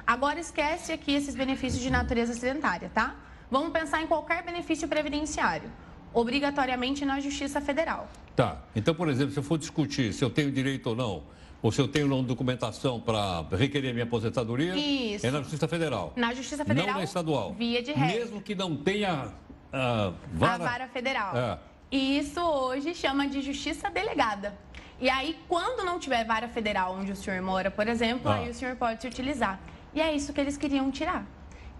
[0.07, 3.17] Agora esquece aqui esses benefícios de natureza acidentária, tá?
[3.51, 5.71] Vamos pensar em qualquer benefício previdenciário,
[6.15, 8.09] obrigatoriamente na Justiça Federal.
[8.37, 8.63] Tá.
[8.77, 11.25] Então, por exemplo, se eu for discutir se eu tenho direito ou não,
[11.61, 15.27] ou se eu tenho ou não documentação para requerer minha aposentadoria, Isso.
[15.27, 16.13] é na Justiça Federal.
[16.15, 17.53] Na Justiça Federal, Não na estadual.
[17.53, 18.19] via de regra.
[18.19, 19.33] Mesmo que não tenha
[19.73, 20.55] ah, vara.
[20.65, 21.37] A vara federal.
[21.37, 21.59] É.
[21.91, 24.57] E isso hoje chama de justiça delegada.
[25.01, 28.37] E aí, quando não tiver vara federal onde o senhor mora, por exemplo, Ah.
[28.37, 29.59] aí o senhor pode se utilizar.
[29.95, 31.25] E é isso que eles queriam tirar.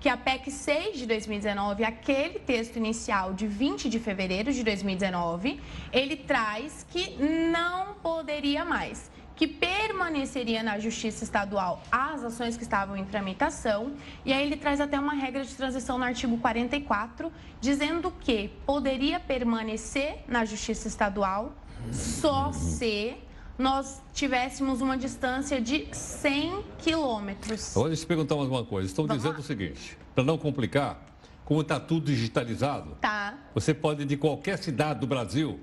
[0.01, 5.61] Que a PEC 6 de 2019, aquele texto inicial de 20 de fevereiro de 2019,
[5.93, 7.17] ele traz que
[7.53, 13.93] não poderia mais, que permaneceria na Justiça Estadual as ações que estavam em tramitação.
[14.25, 19.21] E aí ele traz até uma regra de transição no artigo 44, dizendo que poderia
[19.21, 21.53] permanecer na Justiça Estadual
[21.93, 23.17] só se
[23.57, 27.77] nós tivéssemos uma distância de 100 quilômetros.
[27.77, 28.89] Olha, perguntar mais uma coisa.
[28.89, 29.41] Estão Vamos dizendo lá.
[29.41, 31.01] o seguinte, para não complicar,
[31.45, 33.35] como está tudo digitalizado, Tá.
[33.55, 35.61] você pode, de qualquer cidade do Brasil,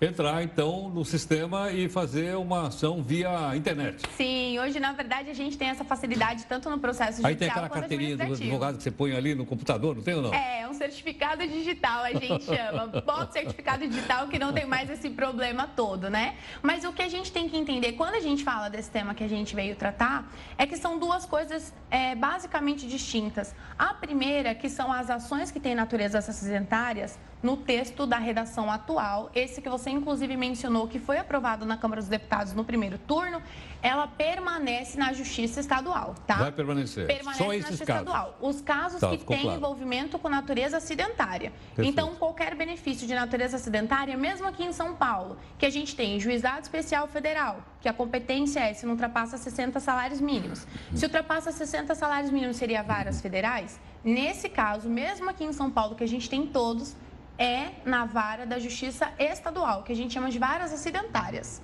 [0.00, 4.02] entrar, então, no sistema e fazer uma ação via internet.
[4.16, 7.48] Sim, hoje, na verdade, a gente tem essa facilidade tanto no processo judicial Aí tem
[7.48, 10.32] aquela carteirinha do advogado que você põe ali no computador, não tem ou não?
[10.32, 12.86] É, um certificado digital, a gente chama.
[13.04, 16.36] Bota o certificado digital que não tem mais esse problema todo, né?
[16.62, 19.24] Mas o que a gente tem que entender, quando a gente fala desse tema que
[19.24, 23.54] a gente veio tratar, é que são duas coisas é, basicamente distintas.
[23.76, 29.30] A primeira, que são as ações que têm naturezas acidentárias, no texto da redação atual,
[29.34, 33.40] esse que você inclusive mencionou que foi aprovado na Câmara dos Deputados no primeiro turno,
[33.80, 36.34] ela permanece na Justiça Estadual, tá?
[36.36, 37.06] Vai permanecer.
[37.06, 38.06] Permanece Só na esses Justiça casos.
[38.08, 38.38] Estadual.
[38.40, 39.56] Os casos Tá, que têm claro.
[39.58, 41.52] envolvimento com natureza acidentária.
[41.76, 41.88] Perfeito.
[41.88, 46.18] Então, qualquer benefício de natureza acidentária, mesmo aqui em São Paulo, que a gente tem
[46.18, 50.66] juizado especial federal, que a competência é se não ultrapassa 60 salários mínimos.
[50.92, 53.78] Se ultrapassa 60 salários mínimos, seria varas federais?
[54.02, 56.96] Nesse caso, mesmo aqui em São Paulo, que a gente tem todos,
[57.38, 61.62] é na vara da justiça estadual, que a gente chama de varas acidentárias.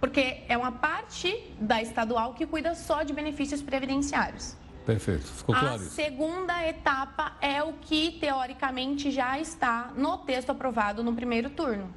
[0.00, 4.56] Porque é uma parte da estadual que cuida só de benefícios previdenciários.
[4.84, 5.90] Perfeito, ficou A claro isso.
[5.90, 11.94] segunda etapa é o que, teoricamente, já está no texto aprovado no primeiro turno,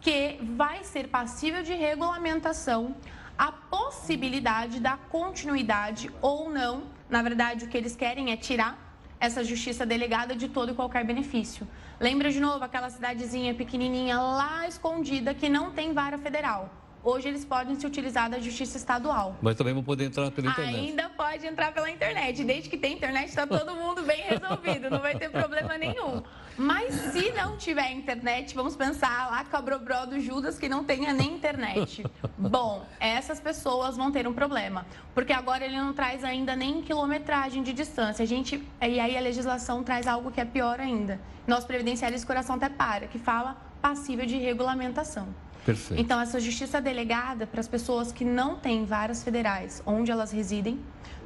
[0.00, 2.96] que vai ser passível de regulamentação
[3.36, 6.84] a possibilidade da continuidade ou não.
[7.08, 8.91] Na verdade, o que eles querem é tirar
[9.22, 11.66] essa justiça delegada de todo e qualquer benefício.
[12.00, 16.68] Lembra de novo aquela cidadezinha pequenininha lá escondida que não tem vara federal.
[17.04, 19.36] Hoje eles podem se utilizar da justiça estadual.
[19.40, 20.76] Mas também vão poder entrar pela internet.
[20.76, 22.42] Ainda pode entrar pela internet.
[22.42, 24.90] Desde que tem internet, está todo mundo bem resolvido.
[24.90, 26.20] Não vai ter problema nenhum.
[26.56, 30.84] Mas se não tiver internet, vamos pensar lá com a Brobró do Judas que não
[30.84, 32.04] tenha nem internet.
[32.36, 34.86] Bom, essas pessoas vão ter um problema.
[35.14, 38.22] Porque agora ele não traz ainda nem quilometragem de distância.
[38.22, 41.20] A gente, e aí a legislação traz algo que é pior ainda.
[41.46, 45.28] Nosso previdenciário coração até para, que fala passível de regulamentação.
[45.64, 46.00] Perfeito.
[46.00, 50.80] Então, essa justiça delegada para as pessoas que não têm varas federais onde elas residem,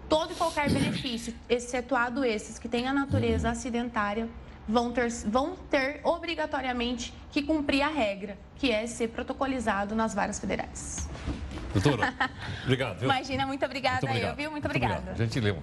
[0.08, 4.28] todo e qualquer benefício, excetuado esses que têm a natureza acidentária,
[4.68, 10.38] vão ter, vão ter obrigatoriamente que cumprir a regra, que é ser protocolizado nas varas
[10.38, 11.08] federais.
[11.72, 12.14] Doutora,
[12.64, 12.98] obrigado.
[12.98, 13.08] Viu?
[13.08, 14.30] Imagina, muito obrigada Muito obrigado.
[14.30, 14.50] eu, viu?
[14.50, 14.94] Muito obrigada.
[14.94, 15.18] Obrigado.
[15.18, 15.58] Gentileza.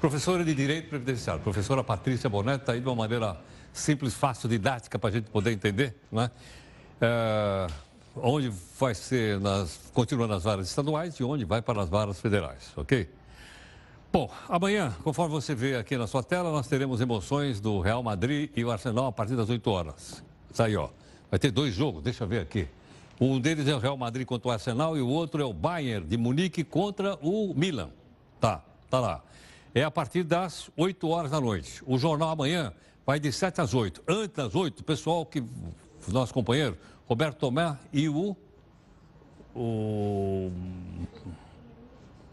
[0.00, 3.36] Professora de Direito Previdenciário, professora Patrícia Bonetti, está aí de uma maneira
[3.72, 6.30] simples, fácil, didática, para a gente poder entender, né?
[7.00, 7.66] É,
[8.16, 12.72] onde vai ser, nas, continua nas varas estaduais e onde vai para as varas federais,
[12.76, 13.08] ok?
[14.12, 18.50] Bom, amanhã, conforme você vê aqui na sua tela, nós teremos emoções do Real Madrid
[18.56, 20.20] e o Arsenal a partir das 8 horas.
[20.50, 20.88] Está aí, ó.
[21.30, 22.66] Vai ter dois jogos, deixa eu ver aqui.
[23.20, 26.04] Um deles é o Real Madrid contra o Arsenal e o outro é o Bayern
[26.04, 27.90] de Munique contra o Milan.
[28.40, 29.22] Tá, tá lá.
[29.72, 31.80] É a partir das 8 horas da noite.
[31.86, 32.72] O jornal amanhã
[33.06, 34.02] vai de 7 às 8.
[34.08, 35.40] Antes das 8, o pessoal que.
[36.08, 38.36] Nosso companheiro, Roberto Tomé e o.
[39.54, 40.50] O.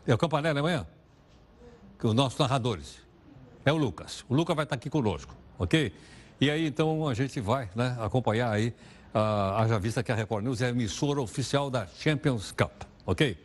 [0.08, 0.88] É o Campanella amanhã?
[2.04, 3.00] Os nossos narradores.
[3.66, 4.24] É o Lucas.
[4.30, 5.92] O Lucas vai estar aqui conosco, ok?
[6.40, 8.70] E aí, então, a gente vai né, acompanhar aí,
[9.14, 13.36] uh, haja vista que a Record News é a emissora oficial da Champions Cup, ok?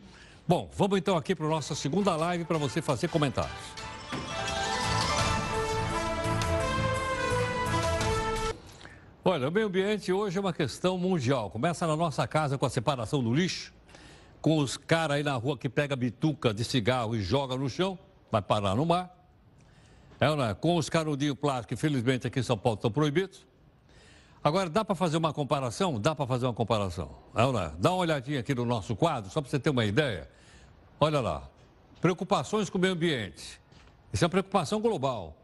[0.47, 3.51] Bom, vamos então aqui para a nossa segunda live para você fazer comentários.
[9.25, 11.49] Olha, o meio ambiente hoje é uma questão mundial.
[11.49, 13.73] Começa na nossa casa com a separação do lixo,
[14.41, 17.97] com os caras aí na rua que pega bituca de cigarro e joga no chão,
[18.33, 19.15] vai parar no mar.
[20.19, 20.53] É, não é?
[20.55, 23.45] Com os canudinhos plásticos, infelizmente aqui em São Paulo estão proibidos.
[24.43, 25.99] Agora, dá para fazer uma comparação?
[25.99, 27.11] Dá para fazer uma comparação.
[27.35, 27.71] É, não é?
[27.77, 30.27] Dá uma olhadinha aqui no nosso quadro, só para você ter uma ideia.
[30.99, 31.47] Olha lá.
[32.01, 33.61] Preocupações com o meio ambiente.
[34.11, 35.37] Isso é uma preocupação global.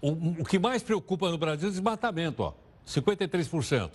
[0.00, 0.10] O,
[0.40, 2.52] o que mais preocupa no Brasil é o desmatamento, ó.
[2.86, 3.92] 53%.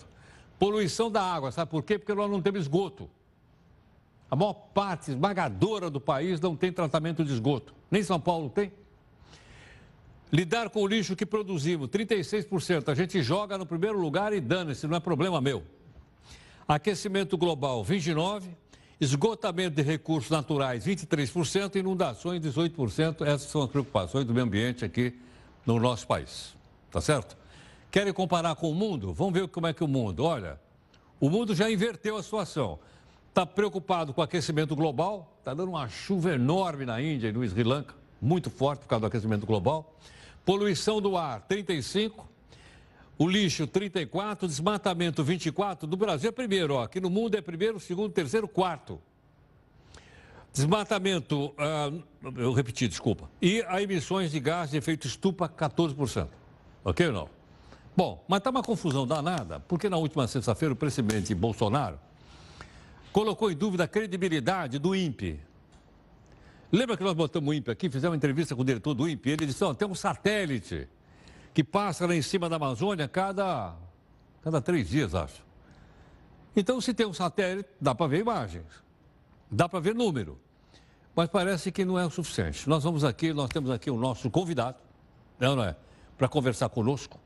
[0.58, 1.98] Poluição da água, sabe por quê?
[1.98, 3.10] Porque nós não temos esgoto.
[4.34, 7.72] A maior parte esmagadora do país não tem tratamento de esgoto.
[7.88, 8.72] Nem São Paulo tem.
[10.32, 12.88] Lidar com o lixo que produzimos, 36%.
[12.88, 15.62] A gente joga no primeiro lugar e dane-se, não é problema meu.
[16.66, 18.42] Aquecimento global, 29%.
[19.00, 21.76] Esgotamento de recursos naturais, 23%.
[21.76, 23.24] Inundações, 18%.
[23.24, 25.16] Essas são as preocupações do meio ambiente aqui
[25.64, 26.56] no nosso país.
[26.90, 27.36] Tá certo?
[27.88, 29.14] Querem comparar com o mundo?
[29.14, 30.24] Vamos ver como é que o mundo.
[30.24, 30.58] Olha,
[31.20, 32.80] o mundo já inverteu a situação.
[33.34, 37.44] Está preocupado com o aquecimento global, está dando uma chuva enorme na Índia e no
[37.44, 39.98] Sri Lanka, muito forte por causa do aquecimento global.
[40.44, 42.28] Poluição do ar, 35.
[43.18, 44.46] O lixo, 34.
[44.46, 45.84] Desmatamento, 24.
[45.84, 46.84] Do Brasil é primeiro, ó.
[46.84, 49.00] aqui no mundo é primeiro, segundo, terceiro, quarto.
[50.52, 52.04] Desmatamento, uh,
[52.36, 53.28] eu repeti, desculpa.
[53.42, 56.28] E a emissões de gás de efeito estufa, 14%.
[56.84, 57.28] Ok ou não?
[57.96, 61.98] Bom, mas está uma confusão danada, porque na última sexta-feira o presidente Bolsonaro
[63.14, 65.38] colocou em dúvida a credibilidade do INPE.
[66.72, 69.30] Lembra que nós botamos o INPE aqui, fizemos uma entrevista com o diretor do INPE,
[69.30, 70.88] ele disse, oh, tem um satélite
[71.54, 73.76] que passa lá em cima da Amazônia cada,
[74.42, 75.44] cada três dias, acho.
[76.56, 78.66] Então, se tem um satélite, dá para ver imagens,
[79.48, 80.36] dá para ver número.
[81.14, 82.68] Mas parece que não é o suficiente.
[82.68, 84.78] Nós vamos aqui, nós temos aqui o nosso convidado,
[85.38, 85.76] não, não é?
[86.18, 87.20] Para conversar conosco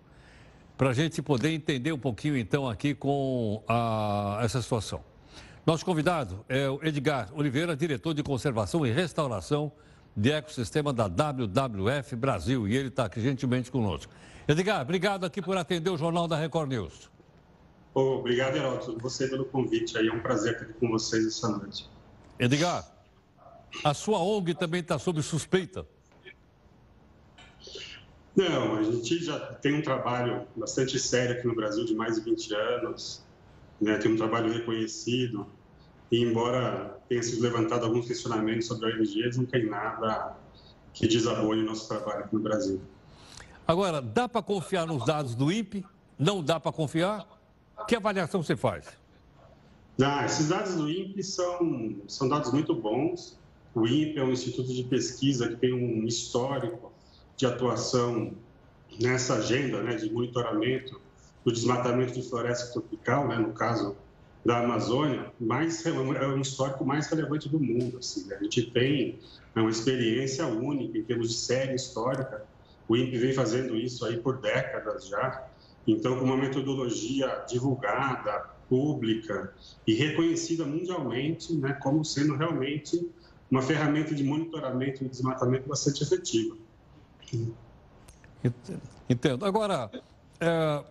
[0.76, 5.02] para a gente poder entender um pouquinho, então, aqui com a, essa situação.
[5.68, 9.70] Nosso convidado é o Edgar Oliveira, diretor de conservação e restauração
[10.16, 14.10] de ecossistema da WWF Brasil, e ele está aqui gentilmente conosco.
[14.48, 17.10] Edgar, obrigado aqui por atender o Jornal da Record News.
[17.92, 21.86] Oh, obrigado, Heródoto, você pelo convite é um prazer estar aqui com vocês essa noite.
[22.38, 22.90] Edgar,
[23.84, 25.86] a sua ONG também está sob suspeita.
[28.34, 32.22] Não, a gente já tem um trabalho bastante sério aqui no Brasil de mais de
[32.22, 33.22] 20 anos,
[33.78, 33.98] né?
[33.98, 35.57] tem um trabalho reconhecido,
[36.10, 40.36] e embora tenha sido levantado alguns questionamentos sobre a ONG, não tem nada
[40.92, 42.80] que desaboie o nosso trabalho aqui no Brasil.
[43.66, 45.84] Agora, dá para confiar nos dados do INPE?
[46.18, 47.26] Não dá para confiar?
[47.86, 48.86] Que avaliação você faz?
[50.02, 53.38] Ah, esses dados do INPE são, são dados muito bons.
[53.74, 56.90] O INPE é um instituto de pesquisa que tem um histórico
[57.36, 58.32] de atuação
[59.00, 61.00] nessa agenda né, de monitoramento
[61.44, 63.96] do desmatamento de floresta tropical, né, no caso
[64.48, 67.98] da Amazônia, mais, é um histórico mais relevante do mundo.
[67.98, 68.38] Assim, né?
[68.40, 69.18] A gente tem
[69.54, 72.46] é uma experiência única em termos de série histórica.
[72.88, 75.46] O INPE vem fazendo isso aí por décadas já.
[75.86, 79.52] Então, com uma metodologia divulgada, pública
[79.86, 83.06] e reconhecida mundialmente né, como sendo realmente
[83.50, 86.56] uma ferramenta de monitoramento e desmatamento bastante efetiva.
[89.10, 89.44] Entendo.
[89.44, 89.90] Agora,
[90.40, 90.84] é,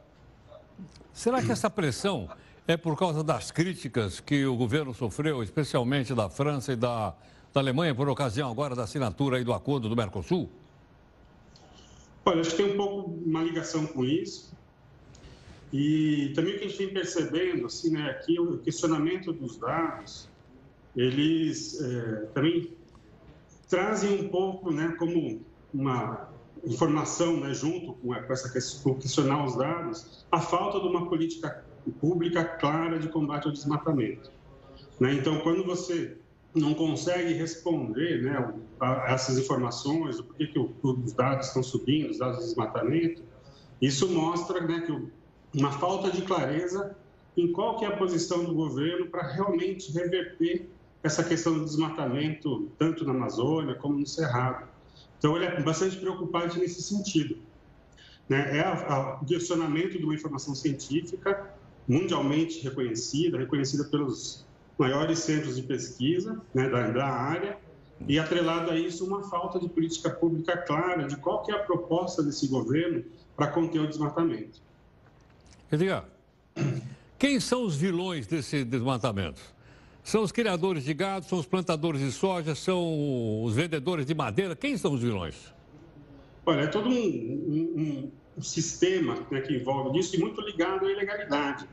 [1.11, 2.29] será que essa pressão
[2.67, 7.15] é por causa das críticas que o governo sofreu, especialmente da França e da,
[7.53, 10.49] da Alemanha, por ocasião agora da assinatura do acordo do Mercosul?
[12.25, 14.53] Olha, acho que tem um pouco uma ligação com isso.
[15.71, 20.29] E também o que a gente vem percebendo, assim, né, aqui o questionamento dos dados,
[20.93, 22.73] eles é, também
[23.69, 25.41] trazem um pouco, né, como
[25.73, 26.29] uma
[26.65, 32.43] informação, né, junto com essa questão, questionar os dados, a falta de uma política pública
[32.43, 34.31] clara de combate ao desmatamento.
[34.99, 35.13] Né?
[35.13, 36.17] Então, quando você
[36.53, 42.17] não consegue responder né, a essas informações, o porquê que os dados estão subindo, os
[42.17, 43.23] dados de desmatamento,
[43.81, 46.95] isso mostra né, que uma falta de clareza
[47.35, 50.67] em qual que é a posição do governo para realmente reverter
[51.03, 54.67] essa questão do desmatamento, tanto na Amazônia como no Cerrado.
[55.19, 57.37] Então, ele é bastante preocupante nesse sentido.
[58.27, 58.57] Né?
[58.57, 61.56] É o direcionamento de uma informação científica
[61.87, 64.45] mundialmente reconhecida, reconhecida pelos
[64.77, 67.57] maiores centros de pesquisa né, da, da área,
[68.07, 71.59] e atrelado a isso uma falta de política pública clara de qual que é a
[71.59, 73.03] proposta desse governo
[73.35, 74.61] para conter o desmatamento.
[75.71, 76.05] Edgar,
[77.17, 79.41] quem são os vilões desse desmatamento?
[80.03, 84.55] São os criadores de gado, são os plantadores de soja, são os vendedores de madeira?
[84.55, 85.35] Quem são os vilões?
[86.45, 90.91] Olha, é todo um, um, um sistema né, que envolve isso e muito ligado à
[90.91, 91.67] ilegalidade.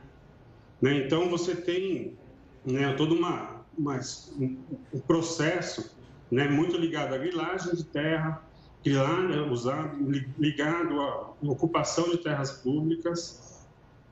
[0.85, 1.05] Né?
[1.05, 2.15] Então, você tem
[2.63, 3.99] né, todo uma, uma,
[4.39, 5.95] um, processo
[6.29, 8.43] né, muito ligado à grilagem de terra,
[8.83, 9.97] grilagem, usado,
[10.37, 13.65] ligado à ocupação de terras públicas,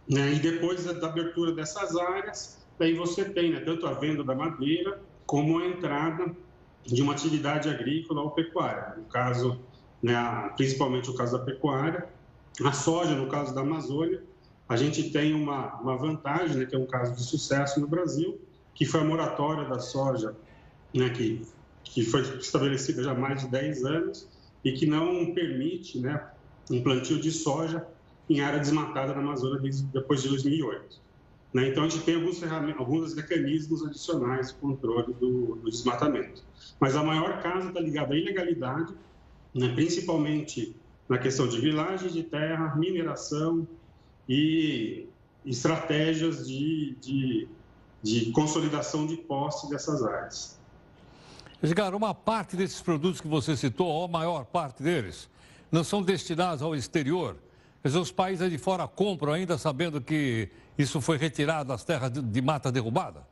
[0.10, 4.36] né, e depois da abertura dessas áreas, Daí você tem né, tanto a venda da
[4.36, 6.36] madeira como a entrada
[6.84, 8.96] de uma atividade agrícola ou pecuária.
[8.98, 9.60] No caso,
[10.02, 10.16] né,
[10.58, 12.10] principalmente o caso da pecuária,
[12.64, 14.24] a soja, no caso da Amazônia,
[14.74, 18.42] a gente tem uma, uma vantagem, né, que é um caso de sucesso no Brasil,
[18.74, 20.36] que foi a moratória da soja,
[20.92, 21.46] né, que,
[21.84, 24.28] que foi estabelecida já há mais de 10 anos
[24.66, 26.28] e que não permite né,
[26.72, 27.86] um plantio de soja
[28.28, 31.00] em área desmatada na Amazônia depois de 2008.
[31.54, 31.68] Né?
[31.68, 32.42] Então, a gente tem alguns,
[32.76, 36.42] alguns mecanismos adicionais de controle do, do, desmatamento.
[36.80, 38.92] Mas a maior causa está ligada à ilegalidade,
[39.54, 39.72] né?
[39.76, 40.76] principalmente
[41.08, 43.68] na questão de grilagem de terra, mineração
[44.28, 45.08] e
[45.46, 47.48] estratégias de, de,
[48.02, 50.60] de consolidação de posse dessas áreas.
[51.62, 55.30] Edgar, uma parte desses produtos que você citou, ou a maior parte deles,
[55.72, 57.38] não são destinados ao exterior.
[57.84, 62.22] Dizer, os países de fora compram ainda sabendo que isso foi retirado das terras de,
[62.22, 63.26] de mata derrubada?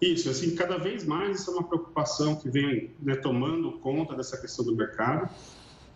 [0.00, 4.36] Isso, assim, cada vez mais isso é uma preocupação que vem né, tomando conta dessa
[4.36, 5.28] questão do mercado,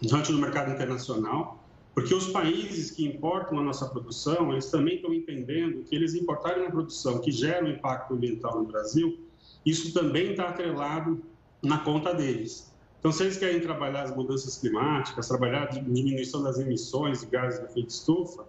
[0.00, 1.65] diante do mercado internacional,
[1.96, 6.60] porque os países que importam a nossa produção, eles também estão entendendo que eles importarem
[6.60, 9.18] uma produção que gera um impacto ambiental no Brasil,
[9.64, 11.22] isso também está atrelado
[11.62, 12.70] na conta deles.
[12.98, 17.60] Então, se eles querem trabalhar as mudanças climáticas, trabalhar a diminuição das emissões de gases
[17.60, 18.44] de efeito estufa,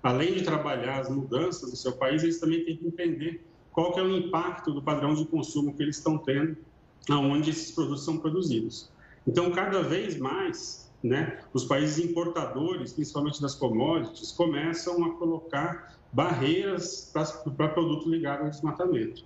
[0.00, 3.98] além de trabalhar as mudanças do seu país, eles também têm que entender qual que
[3.98, 6.56] é o impacto do padrão de consumo que eles estão tendo
[7.10, 8.88] aonde esses produtos são produzidos.
[9.26, 17.10] Então, cada vez mais, né, os países importadores, principalmente das commodities, começam a colocar barreiras
[17.56, 19.24] para produto ligado ao desmatamento.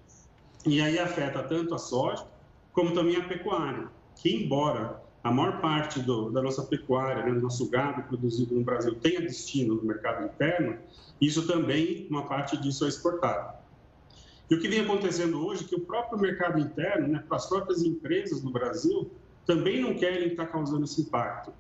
[0.65, 2.27] E aí afeta tanto a soja
[2.73, 7.41] como também a pecuária, que embora a maior parte do, da nossa pecuária, né, do
[7.41, 10.79] nosso gado produzido no Brasil tenha destino no mercado interno,
[11.21, 13.57] isso também, uma parte disso é exportado.
[14.49, 17.47] E o que vem acontecendo hoje é que o próprio mercado interno, né, para as
[17.49, 19.11] próprias empresas do Brasil,
[19.45, 21.53] também não querem estar causando esse impacto.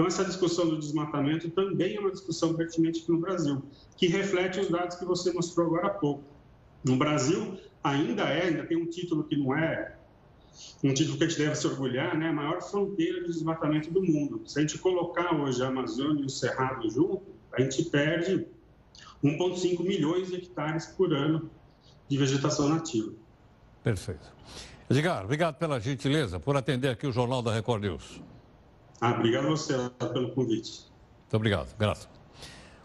[0.00, 3.62] Então, essa discussão do desmatamento também é uma discussão pertinente aqui no Brasil,
[3.98, 6.24] que reflete os dados que você mostrou agora há pouco.
[6.82, 9.94] No Brasil, ainda é, ainda tem um título que não é
[10.82, 14.02] um título que a gente deve se orgulhar, né, a maior fronteira de desmatamento do
[14.02, 14.40] mundo.
[14.46, 17.22] Se a gente colocar hoje a Amazônia e o Cerrado junto,
[17.52, 18.46] a gente perde
[19.22, 21.50] 1,5 milhões de hectares por ano
[22.08, 23.12] de vegetação nativa.
[23.84, 24.34] Perfeito.
[24.88, 28.29] Edgar, obrigado pela gentileza, por atender aqui o Jornal da Record News.
[29.00, 30.82] Ah, obrigado a você pelo convite.
[31.22, 32.08] Muito obrigado, graças.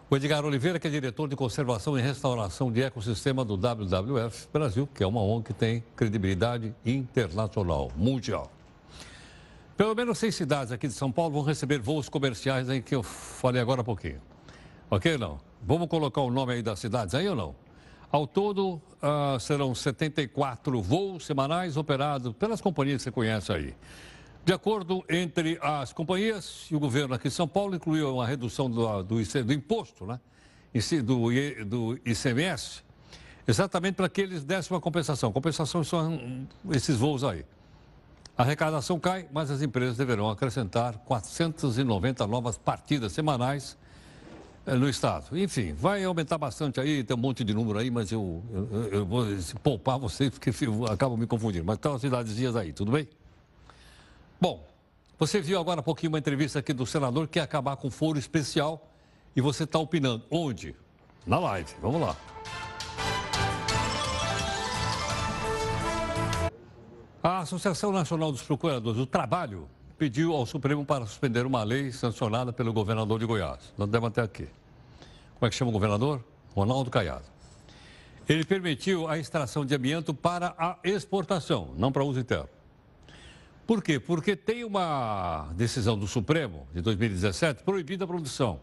[0.08, 4.88] O Edgar Oliveira, que é diretor de conservação e restauração de ecossistema do WWF Brasil,
[4.94, 8.50] que é uma ONG que tem credibilidade internacional, mundial.
[9.76, 13.02] Pelo menos seis cidades aqui de São Paulo vão receber voos comerciais aí que eu
[13.02, 14.22] falei agora há pouquinho.
[14.88, 15.38] Ok, não?
[15.60, 17.54] Vamos colocar o nome aí das cidades aí ou não?
[18.10, 23.74] Ao todo, uh, serão 74 voos semanais operados pelas companhias que você conhece aí.
[24.46, 28.70] De acordo entre as companhias e o governo aqui de São Paulo, incluiu uma redução
[28.70, 30.20] do, do, do imposto, né?
[31.04, 32.84] Do, do ICMS,
[33.48, 35.32] exatamente para que eles dessem uma compensação.
[35.32, 37.44] Compensação são esses voos aí.
[38.38, 43.76] A arrecadação cai, mas as empresas deverão acrescentar 490 novas partidas semanais
[44.64, 45.36] eh, no Estado.
[45.36, 49.06] Enfim, vai aumentar bastante aí, tem um monte de número aí, mas eu, eu, eu
[49.06, 49.26] vou
[49.60, 50.52] poupar vocês porque
[50.88, 51.64] acabo me confundindo.
[51.64, 53.08] Mas estão as cidadezinhas aí, tudo bem?
[54.40, 54.66] Bom,
[55.18, 58.18] você viu agora há pouquinho uma entrevista aqui do senador que ia acabar com foro
[58.18, 58.90] especial
[59.34, 60.24] e você está opinando.
[60.30, 60.76] Onde?
[61.26, 61.74] Na live.
[61.80, 62.16] Vamos lá.
[67.22, 69.68] A Associação Nacional dos Procuradores do Trabalho
[69.98, 73.72] pediu ao Supremo para suspender uma lei sancionada pelo governador de Goiás.
[73.78, 74.48] Nós devemos até aqui.
[75.38, 76.22] Como é que chama o governador?
[76.54, 77.24] Ronaldo Caiado.
[78.28, 82.55] Ele permitiu a extração de amianto para a exportação, não para uso interno.
[83.66, 83.98] Por quê?
[83.98, 88.60] Porque tem uma decisão do Supremo, de 2017, proibida a produção,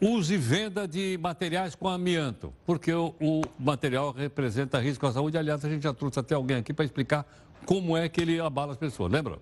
[0.00, 5.36] uso e venda de materiais com amianto, porque o, o material representa risco à saúde.
[5.36, 7.26] Aliás, a gente já trouxe até alguém aqui para explicar
[7.66, 9.38] como é que ele abala as pessoas, lembra?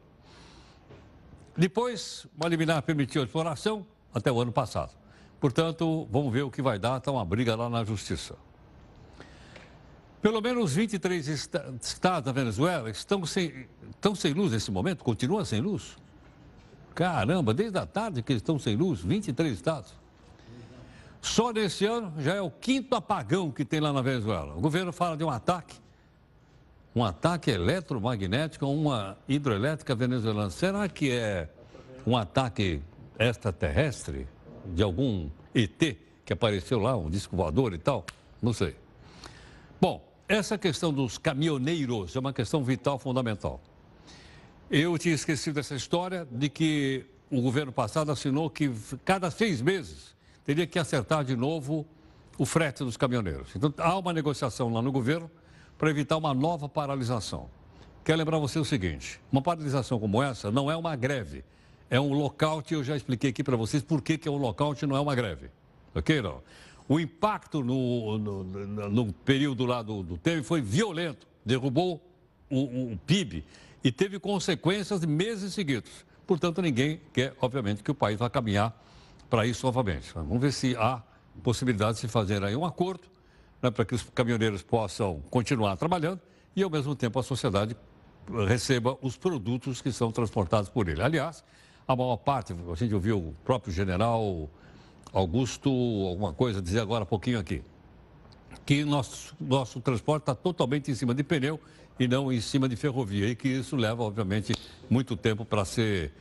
[1.56, 4.92] Depois, uma liminar permitiu a exploração até o ano passado.
[5.38, 8.34] Portanto, vamos ver o que vai dar, está uma briga lá na Justiça.
[10.20, 15.60] Pelo menos 23 estados da Venezuela estão sem, estão sem luz nesse momento, continuam sem
[15.60, 15.96] luz.
[16.94, 19.94] Caramba, desde a tarde que eles estão sem luz, 23 estados.
[21.22, 24.56] Só nesse ano já é o quinto apagão que tem lá na Venezuela.
[24.56, 25.76] O governo fala de um ataque,
[26.94, 30.50] um ataque eletromagnético a uma hidroelétrica venezuelana.
[30.50, 31.48] Será que é
[32.04, 32.82] um ataque
[33.18, 34.26] extraterrestre
[34.66, 38.04] de algum ET que apareceu lá, um disco voador e tal?
[38.42, 38.74] Não sei.
[39.80, 43.60] Bom, essa questão dos caminhoneiros é uma questão vital, fundamental.
[44.70, 48.70] Eu tinha esquecido dessa história de que o governo passado assinou que
[49.04, 50.14] cada seis meses
[50.44, 51.86] teria que acertar de novo
[52.36, 53.56] o frete dos caminhoneiros.
[53.56, 55.30] Então, há uma negociação lá no governo
[55.78, 57.48] para evitar uma nova paralisação.
[58.04, 61.42] Quero lembrar você o seguinte: uma paralisação como essa não é uma greve,
[61.88, 62.72] é um lockout.
[62.72, 65.00] Eu já expliquei aqui para vocês por que, que é um lockout e não é
[65.00, 65.50] uma greve.
[65.94, 66.20] Ok?
[66.20, 66.42] Não?
[66.88, 72.02] O impacto no, no, no período lá do, do Temer foi violento, derrubou
[72.50, 73.44] o, o PIB
[73.84, 76.06] e teve consequências meses seguidos.
[76.26, 78.74] Portanto, ninguém quer, obviamente, que o país vá caminhar
[79.28, 80.12] para isso novamente.
[80.14, 81.02] Vamos ver se há
[81.42, 83.04] possibilidade de se fazer aí um acordo
[83.62, 86.20] né, para que os caminhoneiros possam continuar trabalhando
[86.56, 87.76] e, ao mesmo tempo, a sociedade
[88.46, 91.02] receba os produtos que são transportados por ele.
[91.02, 91.44] Aliás,
[91.86, 94.50] a maior parte, a gente ouviu o próprio general
[95.12, 97.62] Augusto, alguma coisa, dizer agora há pouquinho aqui,
[98.66, 101.58] que nosso, nosso transporte está totalmente em cima de pneu
[101.98, 104.54] e não em cima de ferrovia, e que isso leva, obviamente,
[104.88, 106.12] muito tempo para ser,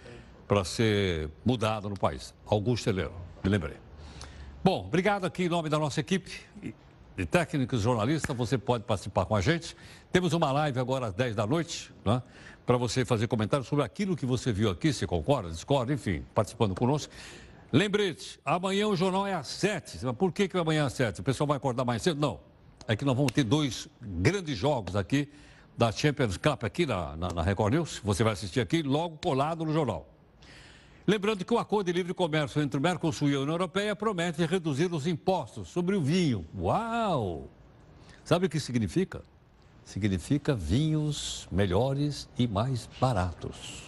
[0.66, 2.34] ser mudado no país.
[2.46, 3.14] Augusto Heleno,
[3.44, 3.76] me lembrei.
[4.64, 6.32] Bom, obrigado aqui em nome da nossa equipe
[7.18, 9.76] de técnicos jornalistas, você pode participar com a gente.
[10.12, 12.22] Temos uma live agora às 10 da noite, né,
[12.64, 16.76] para você fazer comentários sobre aquilo que você viu aqui, se concorda, discorda, enfim, participando
[16.76, 17.12] conosco.
[17.72, 20.00] Lembrete, amanhã o jornal é às 7.
[20.18, 21.20] Por que, que amanhã é às 7?
[21.20, 22.20] O pessoal vai acordar mais cedo?
[22.20, 22.40] Não.
[22.88, 25.30] É que nós vamos ter dois grandes jogos aqui
[25.78, 28.02] da Champions Cup aqui na, na, na Record News.
[28.04, 30.08] Você vai assistir aqui logo colado no jornal.
[31.06, 34.46] Lembrando que o acordo de livre comércio entre o Mercosul e a União Europeia promete
[34.46, 36.46] reduzir os impostos sobre o vinho.
[36.58, 37.50] Uau!
[38.26, 39.22] Sabe o que significa?
[39.86, 43.84] Significa vinhos melhores e mais baratos.